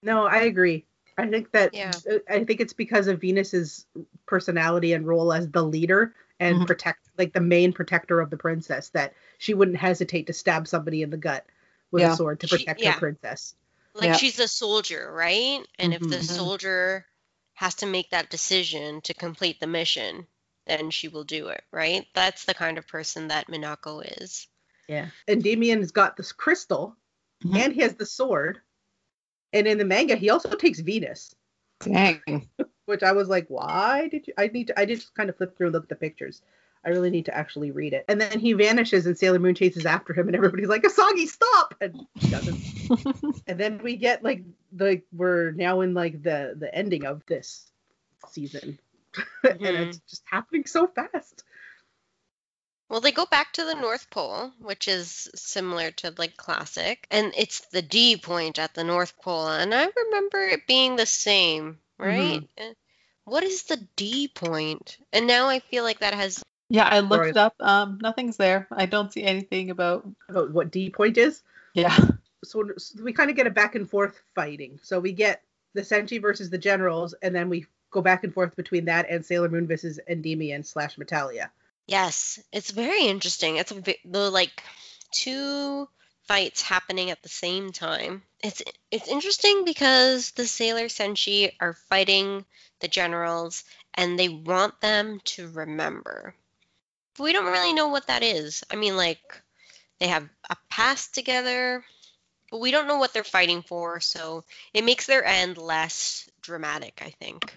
[0.04, 0.86] No, I agree.
[1.18, 1.92] I think that Yeah.
[2.10, 3.86] uh, I think it's because of Venus's
[4.26, 6.68] personality and role as the leader and Mhm.
[6.68, 11.02] protect like the main protector of the princess that she wouldn't hesitate to stab somebody
[11.02, 11.46] in the gut
[11.92, 12.14] with Yeah.
[12.14, 12.92] a sword to She- protect yeah.
[12.92, 13.56] her princess.
[13.94, 14.18] Like Yeah.
[14.18, 15.66] she's a soldier, right?
[15.78, 16.24] And if the Mhm.
[16.24, 17.06] soldier
[17.54, 20.28] has to make that decision to complete the mission,
[20.66, 22.08] then she will do it, right?
[22.14, 24.48] That's the kind of person that Minako is.
[24.88, 25.10] Yeah.
[25.28, 26.96] And Damien's got this crystal
[27.44, 27.60] Mhm.
[27.60, 28.62] and he has the sword.
[29.52, 31.36] And in the manga, he also takes Venus,
[31.80, 32.50] Dang.
[32.86, 34.34] which I was like, why did you?
[34.38, 34.80] I need to.
[34.80, 36.42] I did just kind of flip through and look at the pictures.
[36.86, 38.06] I really need to actually read it.
[38.08, 41.76] And then he vanishes, and Sailor Moon chases after him, and everybody's like, Usagi, stop!
[41.82, 42.60] And he doesn't.
[43.48, 47.72] and then we get like the we're now in like the the ending of this
[48.30, 48.80] season,
[49.44, 49.82] and Mhm.
[49.90, 51.44] it's just happening so fast.
[52.90, 57.34] Well, they go back to the North Pole, which is similar to like classic, and
[57.38, 61.80] it's the D point at the North Pole, and I remember it being the same,
[61.98, 62.44] right?
[62.58, 62.74] Uh,
[63.26, 64.98] What is the D point?
[65.14, 67.38] And now I feel like that has Yeah, I looked Right.
[67.38, 67.56] up.
[67.60, 68.68] Um, nothing's there.
[68.72, 70.08] I don't see anything about.
[70.28, 71.42] About what D point is.
[71.74, 71.98] Yeah.
[72.44, 74.80] So, so we kind of get a back and forth fighting.
[74.84, 78.56] So we get the Senshi versus the generals, and then we go back and forth
[78.56, 81.50] between that and Sailor Moon versus Endymion slash Metalia.
[81.88, 83.58] Yes, it's very interesting.
[83.58, 84.64] It's a vi- the like
[85.12, 85.90] two
[86.28, 88.22] fights happening at the same time.
[88.44, 92.46] It's it's interesting because the Sailor Senshi are fighting
[92.80, 93.64] the generals
[93.96, 96.36] and they want them to remember.
[97.20, 98.64] But we don't really know what that is.
[98.72, 99.20] I mean like
[100.00, 101.84] they have a past together,
[102.50, 107.02] but we don't know what they're fighting for, so it makes their end less dramatic,
[107.06, 107.54] I think.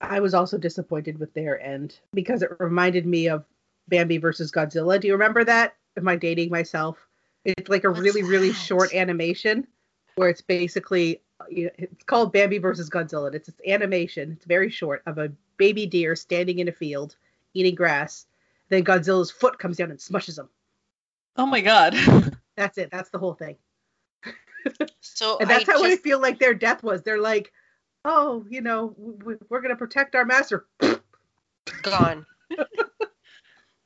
[0.00, 3.44] I was also disappointed with their end because it reminded me of
[3.86, 5.00] Bambi versus Godzilla.
[5.00, 5.76] Do you remember that?
[5.96, 6.98] Am I dating myself?
[7.44, 9.68] It's like a What's really, really short animation
[10.16, 13.32] where it's basically it's called Bambi versus Godzilla.
[13.32, 14.32] It's this animation.
[14.32, 17.14] It's very short of a baby deer standing in a field
[17.56, 18.26] eating grass.
[18.68, 20.48] Then Godzilla's foot comes down and smushes him.
[21.36, 21.94] Oh my god.
[22.56, 22.90] That's it.
[22.90, 23.56] That's the whole thing.
[25.00, 27.02] So And that's I how I feel like their death was.
[27.02, 27.52] They're like,
[28.04, 30.66] oh, you know, we, we're gonna protect our master.
[31.82, 32.26] gone.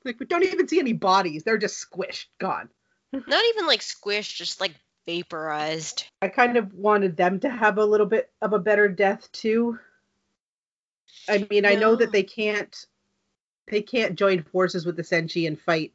[0.05, 1.45] Like we don't even see any bodies.
[1.45, 2.71] They're just squished, gone.
[3.13, 4.75] Not even like squished, just like
[5.07, 6.07] vaporized.
[6.23, 9.79] I kind of wanted them to have a little bit of a better death too.
[11.29, 12.75] I mean, I know that they can't
[13.71, 15.93] they can't join forces with the Senshi and fight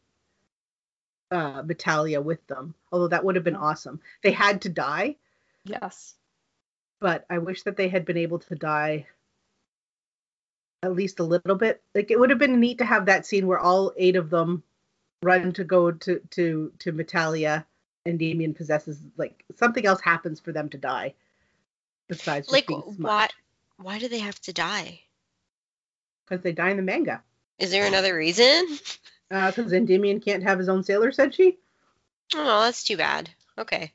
[1.31, 2.73] uh Metalia with them.
[2.91, 3.99] Although that would have been awesome.
[4.23, 5.15] They had to die,
[5.65, 6.15] yes.
[6.99, 9.07] but I wish that they had been able to die
[10.83, 11.81] at least a little bit.
[11.93, 14.63] Like it would have been neat to have that scene where all eight of them
[15.23, 17.65] run to go to to to Metalia
[18.05, 21.15] and Damien possesses like something else happens for them to die
[22.07, 23.29] besides just Like being why
[23.77, 25.01] why do they have to die?
[26.25, 27.23] because they die in the manga.
[27.59, 28.67] Is there another reason?
[29.31, 31.57] Uh, because Endymion can't have his own sailor, Senshi.
[32.35, 33.29] Oh, that's too bad.
[33.57, 33.91] Okay.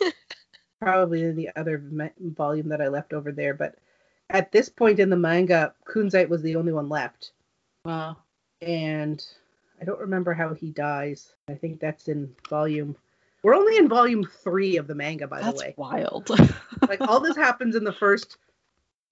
[0.80, 3.54] Probably in the other ma- volume that I left over there.
[3.54, 3.76] But
[4.30, 7.32] at this point in the manga, Kunzite was the only one left.
[7.84, 8.16] Wow.
[8.62, 9.24] and
[9.80, 11.32] I don't remember how he dies.
[11.48, 12.96] I think that's in volume.
[13.42, 15.74] We're only in volume three of the manga, by That's the way.
[15.76, 16.30] wild.
[16.88, 18.38] Like all this happens in the first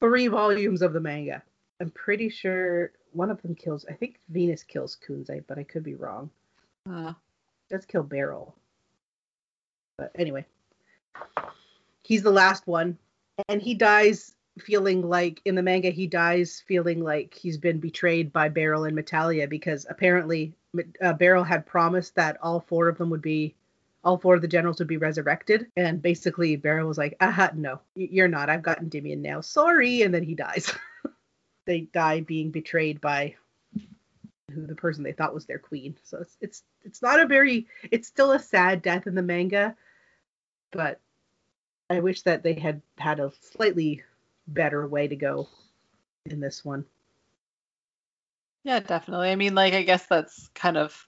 [0.00, 1.42] three volumes of the manga.
[1.82, 3.84] I'm pretty sure one of them kills.
[3.90, 6.30] I think Venus kills Kunze, but I could be wrong.
[6.88, 7.12] Uh,
[7.68, 8.54] Does kill Beryl.
[9.98, 10.46] But anyway,
[12.04, 12.98] he's the last one,
[13.48, 18.32] and he dies feeling like in the manga he dies feeling like he's been betrayed
[18.32, 20.52] by Beryl and Metalia because apparently
[21.02, 23.54] uh, Beryl had promised that all four of them would be
[24.04, 27.80] all four of the generals would be resurrected and basically Beryl was like aha no
[27.94, 30.70] you're not I've got Endymion now sorry and then he dies
[31.64, 33.34] they die being betrayed by
[34.52, 37.66] who the person they thought was their queen so it's it's it's not a very
[37.90, 39.74] it's still a sad death in the manga
[40.72, 41.00] but
[41.92, 44.02] I wish that they had had a slightly
[44.46, 45.48] better way to go
[46.24, 46.86] in this one.
[48.64, 49.30] Yeah, definitely.
[49.30, 51.06] I mean, like, I guess that's kind of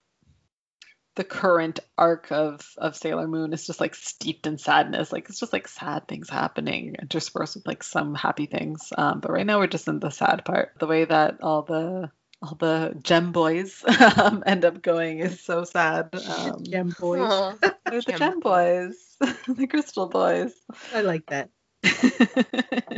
[1.16, 5.12] the current arc of of Sailor Moon is just like steeped in sadness.
[5.12, 8.92] Like it's just like sad things happening interspersed with like some happy things.
[8.96, 10.72] Um, but right now we're just in the sad part.
[10.78, 12.10] The way that all the
[12.42, 13.84] all the gem boys
[14.16, 16.10] um, end up going is so sad.
[16.14, 17.58] Um, gem boys.
[17.60, 19.16] They're the gem, gem boys,
[19.48, 20.52] the crystal boys.
[20.92, 21.50] I like that.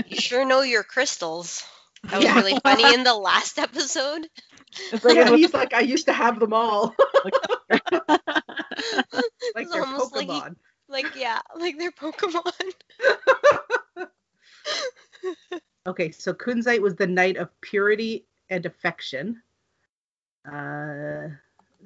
[0.07, 1.65] you sure know your crystals.
[2.05, 2.37] That was yeah.
[2.37, 4.29] really funny in the last episode.
[4.93, 6.95] It's like yeah, he's like, I used to have them all.
[7.25, 7.35] like
[9.71, 10.57] they're Pokemon.
[10.89, 12.53] Like, he, like, yeah, like they're Pokemon.
[15.87, 19.43] okay, so Kunzite was the knight of purity and affection.
[20.47, 21.29] Uh,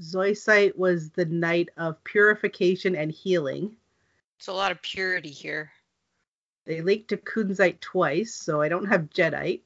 [0.00, 3.76] Zoisite was the knight of purification and healing.
[4.38, 5.70] It's a lot of purity here.
[6.66, 9.62] They linked to Kunzite twice, so I don't have Jadeite.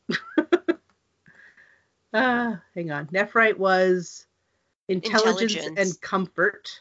[2.14, 3.06] Uh, hang on.
[3.08, 4.26] Nephrite was
[4.88, 6.80] intelligence, intelligence, and comfort.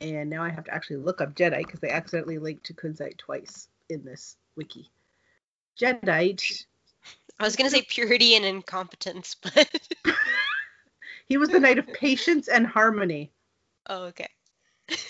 [0.00, 3.18] And now I have to actually look up Jadeite because they accidentally linked to Kunzite
[3.18, 4.90] twice in this wiki.
[5.78, 6.64] Jadeite.
[7.38, 9.70] I was going to say purity and incompetence, but.
[11.26, 13.30] he was the knight of patience and harmony.
[13.90, 14.28] Oh, okay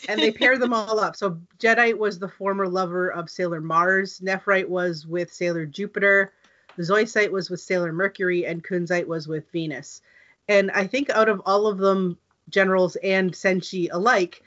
[0.09, 1.17] and they pair them all up.
[1.17, 6.33] So Jadeite was the former lover of Sailor Mars, Nephrite was with Sailor Jupiter,
[6.79, 10.03] Zoisite was with Sailor Mercury, and Kunzite was with Venus.
[10.49, 12.17] And I think out of all of them,
[12.49, 14.43] generals and Senshi alike,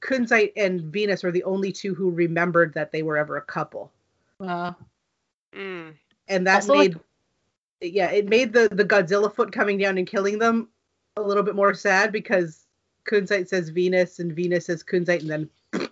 [0.00, 3.92] Kunzite and Venus were the only two who remembered that they were ever a couple.
[4.38, 4.76] Wow.
[5.54, 5.94] Mm.
[6.28, 7.02] And that also made, like...
[7.92, 10.68] yeah, it made the the Godzilla foot coming down and killing them
[11.16, 12.66] a little bit more sad because
[13.04, 15.88] Kunzite says Venus and Venus says Kunzite and then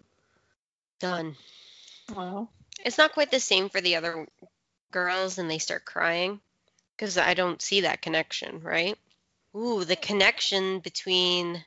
[0.99, 1.36] done.
[2.14, 2.49] Wow.
[2.84, 4.26] It's not quite the same for the other
[4.91, 6.41] girls and they start crying
[6.97, 8.97] because I don't see that connection, right?
[9.57, 11.64] Ooh, the connection between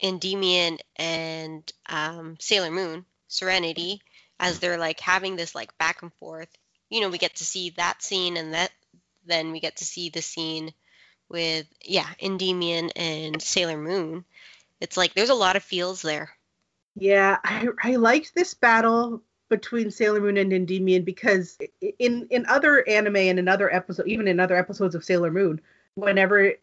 [0.00, 4.02] Endymion and um, Sailor Moon, Serenity,
[4.40, 6.48] as they're like having this like back and forth.
[6.88, 8.70] You know, we get to see that scene and that
[9.24, 10.72] then we get to see the scene
[11.28, 14.24] with yeah, Endymion and Sailor Moon
[14.82, 16.30] it's like there's a lot of feels there.
[16.96, 19.22] Yeah, I, I liked this battle
[19.52, 21.58] between Sailor Moon and Endymion because
[21.98, 25.60] in in other anime and in other episodes, even in other episodes of Sailor Moon,
[25.94, 26.54] whenever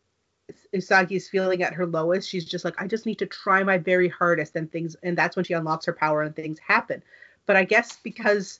[0.73, 3.77] Usagi is feeling at her lowest, she's just like, I just need to try my
[3.77, 7.03] very hardest, and things, and that's when she unlocks her power and things happen.
[7.45, 8.59] But I guess because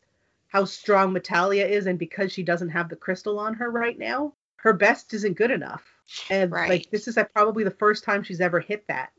[0.49, 4.33] how strong Metalia is, and because she doesn't have the crystal on her right now,
[4.57, 5.83] her best isn't good enough.
[6.29, 6.69] And right.
[6.69, 9.11] like this is like, probably the first time she's ever hit that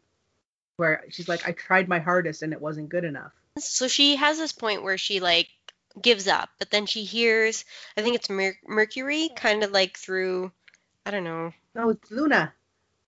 [0.76, 3.32] where she's like, I tried my hardest and it wasn't good enough.
[3.58, 5.48] So she has this point where she like
[6.00, 7.64] gives up, but then she hears,
[7.96, 10.52] I think it's Mer- Mercury, kind of like through,
[11.04, 11.52] I don't know.
[11.74, 12.52] No, it's Luna.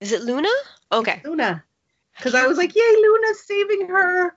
[0.00, 0.48] Is it Luna?
[0.90, 1.16] Okay.
[1.16, 1.64] It's Luna.
[2.16, 4.36] Because I was like, yay, Luna's saving her.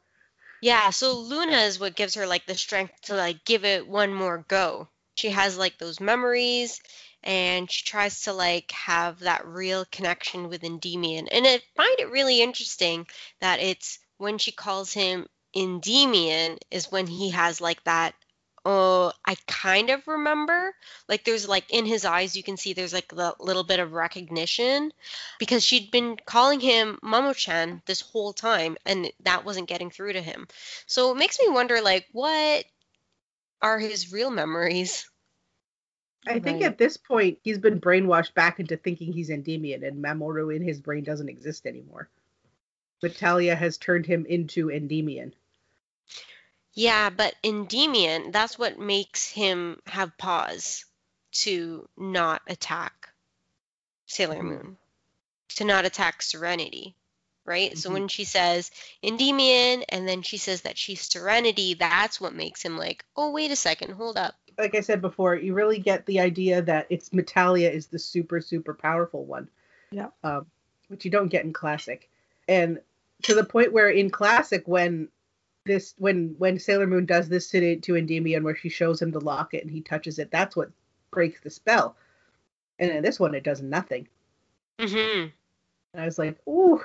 [0.62, 4.14] Yeah, so Luna is what gives her like the strength to like give it one
[4.14, 4.88] more go.
[5.16, 6.82] She has like those memories
[7.24, 11.28] and she tries to like have that real connection with Endymion.
[11.28, 13.08] And I find it really interesting
[13.42, 18.14] that it's when she calls him Endymion is when he has like that
[18.66, 20.74] oh I kind of remember
[21.08, 23.94] like there's like in his eyes you can see there's like the little bit of
[23.94, 24.92] recognition
[25.40, 30.22] because she'd been calling him Mamo-chan this whole time and that wasn't getting through to
[30.22, 30.48] him.
[30.88, 32.66] So it makes me wonder like what
[33.62, 35.10] are his real memories?
[36.28, 36.64] I think right.
[36.64, 40.80] at this point he's been brainwashed back into thinking he's Endymion, and Mamoru in his
[40.80, 42.10] brain doesn't exist anymore.
[43.04, 45.34] Metalia has turned him into Endymion.
[46.74, 50.86] Yeah, but Endymion, that's what makes him have pause
[51.32, 53.10] to not attack
[54.06, 54.48] Sailor mm-hmm.
[54.48, 54.78] Moon,
[55.56, 56.96] to not attack Serenity,
[57.46, 57.72] right?
[57.72, 57.80] Mm-hmm.
[57.80, 62.62] So when she says Endymion and then she says that she's Serenity, that's what makes
[62.62, 66.06] him like, oh, wait a second, hold up like I said before, you really get
[66.06, 69.50] the idea that it's Metalia is the super super powerful one.
[69.92, 70.08] Yeah.
[70.24, 70.46] Um,
[70.88, 72.10] which you don't get in classic,
[72.48, 72.80] and
[73.24, 75.10] to the point where in classic when
[75.66, 79.20] this when when Sailor Moon does this to to Endymion where she shows him the
[79.20, 80.70] locket and he touches it, that's what
[81.12, 81.98] breaks the spell.
[82.80, 84.08] And in this one, it does nothing.
[84.80, 85.28] Mm-hmm.
[85.94, 86.82] And I was like, ooh,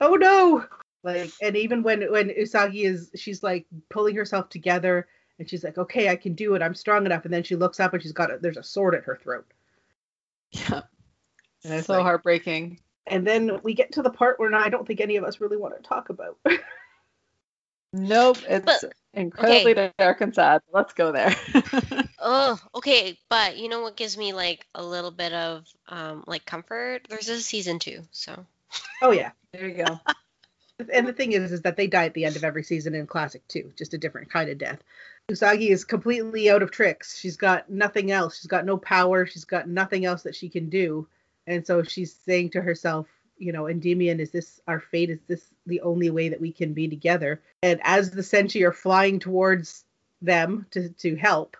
[0.00, 0.64] oh no.
[1.04, 5.08] Like, and even when when Usagi is, she's like pulling herself together,
[5.38, 6.62] and she's like, okay, I can do it.
[6.62, 7.24] I'm strong enough.
[7.24, 9.46] And then she looks up and she's got a, there's a sword at her throat.
[10.52, 10.82] Yeah.
[11.64, 12.78] And it's So like- heartbreaking.
[13.08, 15.56] And then we get to the part where I don't think any of us really
[15.56, 16.38] want to talk about.
[17.92, 20.62] Nope, it's But- incredibly dark and sad.
[20.72, 21.34] Let's go there.
[22.24, 23.18] Oh, okay.
[23.28, 27.00] But you know what gives me like a little bit of um like comfort?
[27.08, 28.46] There's a season two, so
[29.02, 29.32] oh yeah.
[29.52, 30.00] there you go.
[30.92, 33.06] And the thing is, is that they die at the end of every season in
[33.06, 34.82] Classic too, just a different kind of death.
[35.30, 37.16] Usagi is completely out of tricks.
[37.18, 38.38] She's got nothing else.
[38.38, 39.24] She's got no power.
[39.26, 41.06] She's got nothing else that she can do.
[41.46, 43.06] And so she's saying to herself,
[43.38, 45.10] you know, Endymion, is this our fate?
[45.10, 47.42] Is this the only way that we can be together?
[47.62, 49.84] And as the Senshi are flying towards
[50.20, 51.56] them to, to help,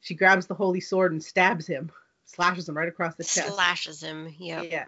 [0.00, 1.90] she grabs the holy sword and stabs him,
[2.24, 3.54] slashes him right across the chest.
[3.54, 4.34] slashes him.
[4.38, 4.62] yeah.
[4.62, 4.84] Yeah.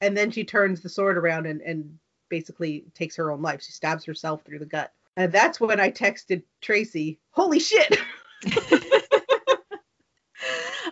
[0.00, 3.62] And then she turns the sword around and, and basically takes her own life.
[3.62, 4.92] She stabs herself through the gut.
[5.16, 7.98] And that's when I texted Tracy, holy shit.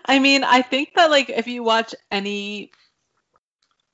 [0.05, 2.73] I mean, I think that like if you watch any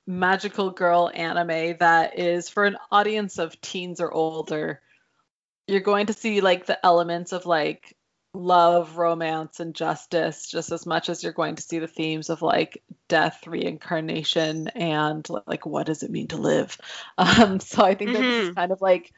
[0.06, 4.80] magical girl anime that is for an audience of teens or older,
[5.66, 7.96] you're going to see like the elements of like
[8.34, 12.42] love, romance, and justice just as much as you're going to see the themes of
[12.42, 16.78] like death, reincarnation, and like what does it mean to live.
[17.18, 18.54] Um, so I think that this is Mhm.
[18.54, 19.12] kind of like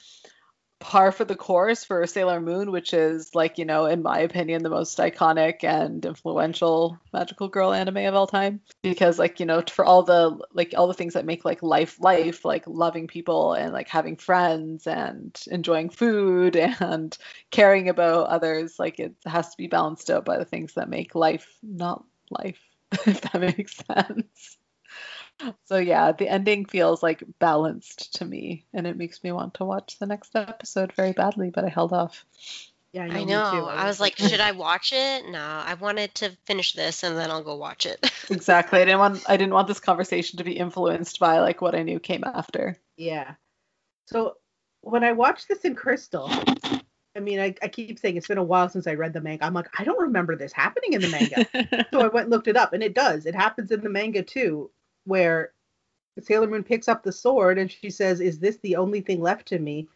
[0.81, 4.63] par for the course for Sailor Moon, which is like, you know, in my opinion,
[4.63, 8.61] the most iconic and influential magical girl anime of all time.
[8.83, 12.01] Because like, you know, for all the like all the things that make like life
[12.01, 17.17] life, like loving people and like having friends and enjoying food and
[17.51, 21.15] caring about others, like it has to be balanced out by the things that make
[21.15, 22.61] life not life,
[23.07, 24.58] if that makes sense.
[25.67, 29.65] So yeah, the ending feels like balanced to me, and it makes me want to
[29.65, 32.25] watch the next episode very badly, but I held off.
[32.93, 33.51] Yeah, I me know.
[33.51, 33.65] too.
[33.67, 35.29] I was like, should I watch it?
[35.29, 38.11] No, I wanted to finish this and then I'll go watch it.
[38.31, 38.81] Exactly.
[38.81, 41.83] I didn't want I didn't want this conversation to be influenced by like what I
[41.83, 42.77] knew came after.
[42.97, 43.35] yeah.
[44.07, 44.37] So
[44.83, 46.31] when I watched this in Crystal,
[47.17, 49.45] I mean, I, I keep saying it's been a while since I read the manga.
[49.45, 51.87] I'm like, I don't remember this happening in the manga.
[51.93, 53.27] so I went and looked it up, and it does.
[53.27, 54.71] It happens in the manga too,
[55.09, 55.53] where
[56.21, 59.49] Sailor Moon picks up the sword and she says, "Is this the only thing left
[59.49, 59.89] to me?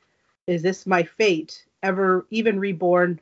[0.47, 1.65] Is this my fate?
[1.83, 3.21] Ever even reborn?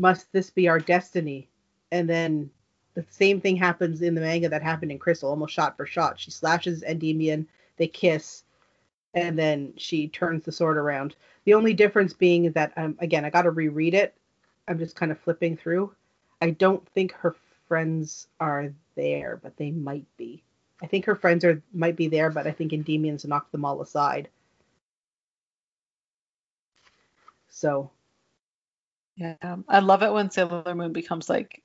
[0.00, 1.48] Must this be our destiny?"
[1.92, 2.50] And then
[2.94, 6.18] the same thing happens in the manga that happened in Crystal, almost shot for shot.
[6.18, 7.46] She slashes Endymion,
[7.76, 8.44] they kiss,
[9.14, 11.16] and then she turns the sword around.
[11.44, 14.14] The only difference being that, um, again, I got to reread it.
[14.66, 15.92] I'm just kind of flipping through.
[16.40, 17.34] I don't think her
[17.68, 20.42] friends are there, but they might be.
[20.82, 23.80] I think her friends are might be there, but I think Endymion's knocked them all
[23.80, 24.28] aside.
[27.48, 27.90] So
[29.16, 29.36] Yeah.
[29.42, 31.62] Um, I love it when Sailor Moon becomes like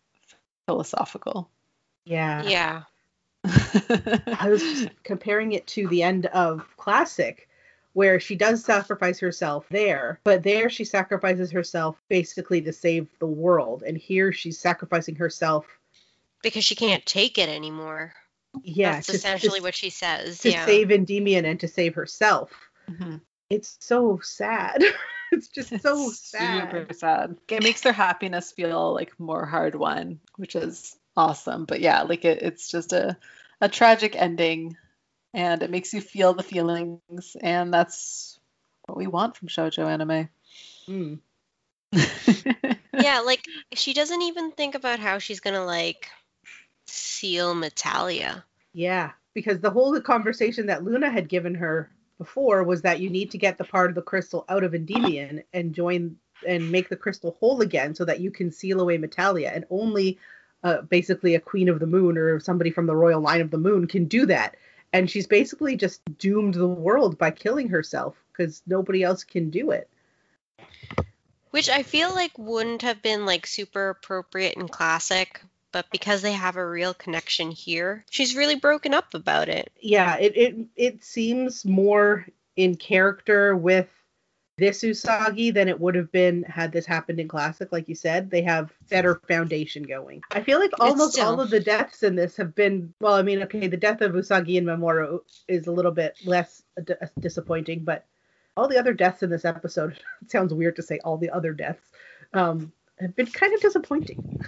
[0.67, 1.49] philosophical.
[2.05, 2.83] yeah, yeah.
[3.45, 7.47] I was just comparing it to the end of Classic,
[7.93, 13.25] where she does sacrifice herself there, but there she sacrifices herself basically to save the
[13.25, 15.65] world, and here she's sacrificing herself.
[16.43, 18.13] Because she can't take it anymore.
[18.63, 20.39] Yeah, That's to- essentially to, what she says.
[20.39, 20.65] to yeah.
[20.65, 22.51] save Endymion and to save herself.
[22.89, 23.21] Mhm.
[23.49, 24.83] It's so sad.
[25.31, 26.71] it's just so sad.
[26.71, 27.37] Super sad.
[27.49, 31.65] It makes their happiness feel like more hard won, which is awesome.
[31.65, 33.17] But yeah, like it, it's just a
[33.61, 34.77] a tragic ending,
[35.33, 38.39] and it makes you feel the feelings, and that's
[38.85, 40.29] what we want from shoujo anime.
[40.87, 41.19] Mm.
[42.99, 43.43] yeah, like
[43.73, 46.09] she doesn't even think about how she's gonna like
[46.89, 48.43] seal Metalia.
[48.73, 53.31] Yeah, because the whole conversation that Luna had given her before was that you need
[53.31, 56.17] to get the part of the crystal out of Endymion and join
[56.47, 59.53] and make the crystal whole again so that you can seal away Metalia.
[59.53, 60.19] And only
[60.63, 63.57] uh, basically a queen of the moon or somebody from the royal line of the
[63.57, 64.55] moon can do that.
[64.91, 69.71] And she's basically just doomed the world by killing herself because nobody else can do
[69.71, 69.89] it.
[71.51, 75.41] Which I feel like wouldn't have been like super appropriate in classic,
[75.71, 79.71] but because they have a real connection here, she's really broken up about it.
[79.81, 83.87] yeah, it it it seems more in character with
[84.57, 87.71] this Usagi than it would have been had this happened in classic.
[87.71, 90.21] Like you said, they have better foundation going.
[90.31, 93.13] I feel like almost all of the deaths in this have been well.
[93.13, 96.93] I mean, okay, the death of Usagi and Mamoru is a little bit less d-
[97.19, 98.05] disappointing, but
[98.57, 101.53] all the other deaths in this episode, it sounds weird to say all the other
[101.53, 101.87] deaths,
[102.33, 104.41] um, have been kind of disappointing.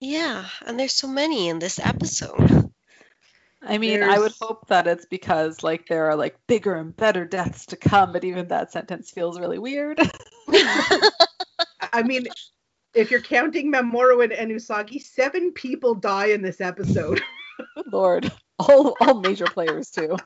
[0.00, 2.70] Yeah, and there's so many in this episode.
[3.62, 7.24] I mean, I would hope that it's because like there are like bigger and better
[7.24, 9.98] deaths to come, but even that sentence feels really weird.
[11.92, 12.26] I mean,
[12.94, 17.20] if you're counting Mamoru and, and Usagi, seven people die in this episode.
[17.58, 20.16] Good Lord, all all major players too.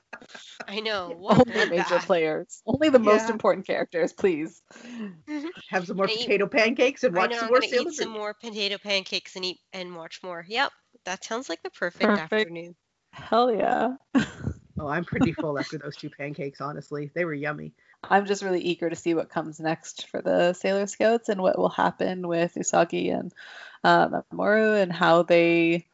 [0.66, 1.16] I know.
[1.18, 2.06] What Only was major that?
[2.06, 2.62] players.
[2.66, 4.60] Only the most important characters, please.
[5.70, 7.36] Have some more I eat- potato pancakes and I watch know.
[7.38, 10.44] some I'm more gonna Sailor eat some more potato pancakes and eat and watch more.
[10.48, 10.72] Yep,
[11.04, 12.32] that sounds like the perfect, Perfect.
[12.32, 12.74] afternoon.
[13.12, 13.96] Hell yeah.
[14.78, 17.10] Oh, I'm pretty full after those two pancakes, honestly.
[17.14, 17.74] They were yummy.
[18.02, 21.58] I'm just really eager to see what comes next for the Sailor Scouts and what
[21.58, 23.30] will happen with Usagi and
[23.84, 25.84] um, Mamoru and how they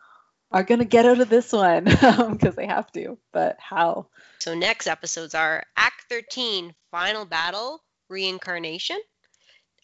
[0.50, 1.84] are going to get out of this one
[2.30, 3.18] because they have to.
[3.32, 4.06] But how?
[4.38, 9.00] So next episodes are Act 13, Final Battle, Reincarnation.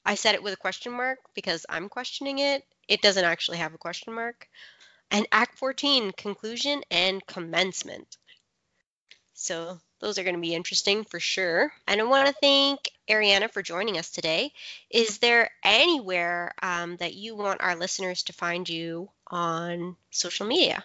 [0.04, 2.64] I said it with a question mark because I'm questioning it.
[2.88, 4.48] It doesn't actually have a question mark.
[5.10, 8.16] And Act 14, Conclusion and Commencement.
[9.34, 11.72] So those are going to be interesting for sure.
[11.86, 14.52] And I want to thank Ariana for joining us today.
[14.90, 20.84] Is there anywhere um, that you want our listeners to find you on social media?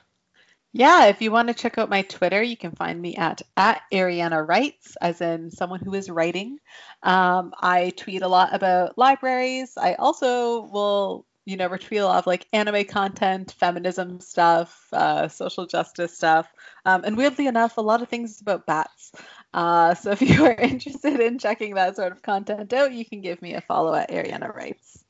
[0.74, 3.82] Yeah, if you want to check out my Twitter, you can find me at at
[3.92, 6.60] Ariana Writes, as in someone who is writing.
[7.04, 9.74] Um, I tweet a lot about libraries.
[9.78, 15.28] I also will, you know, retweet a lot of like anime content, feminism stuff, uh,
[15.30, 16.48] social justice stuff,
[16.86, 19.12] um, and weirdly enough, a lot of things about bats.
[19.54, 23.22] Uh, so if you are interested in checking that sort of content out, you can
[23.22, 25.07] give me a follow at Ariana Writes.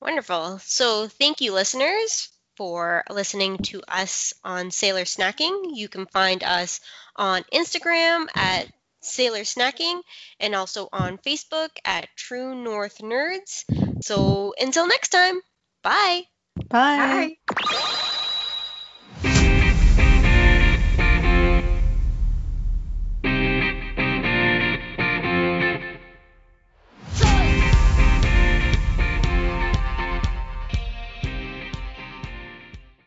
[0.00, 0.58] Wonderful.
[0.60, 5.72] So, thank you, listeners, for listening to us on Sailor Snacking.
[5.74, 6.80] You can find us
[7.16, 8.66] on Instagram at
[9.02, 10.00] Sailor Snacking
[10.38, 13.64] and also on Facebook at True North Nerds.
[14.02, 15.40] So, until next time,
[15.82, 16.22] bye.
[16.68, 17.36] Bye.
[17.46, 18.06] Bye.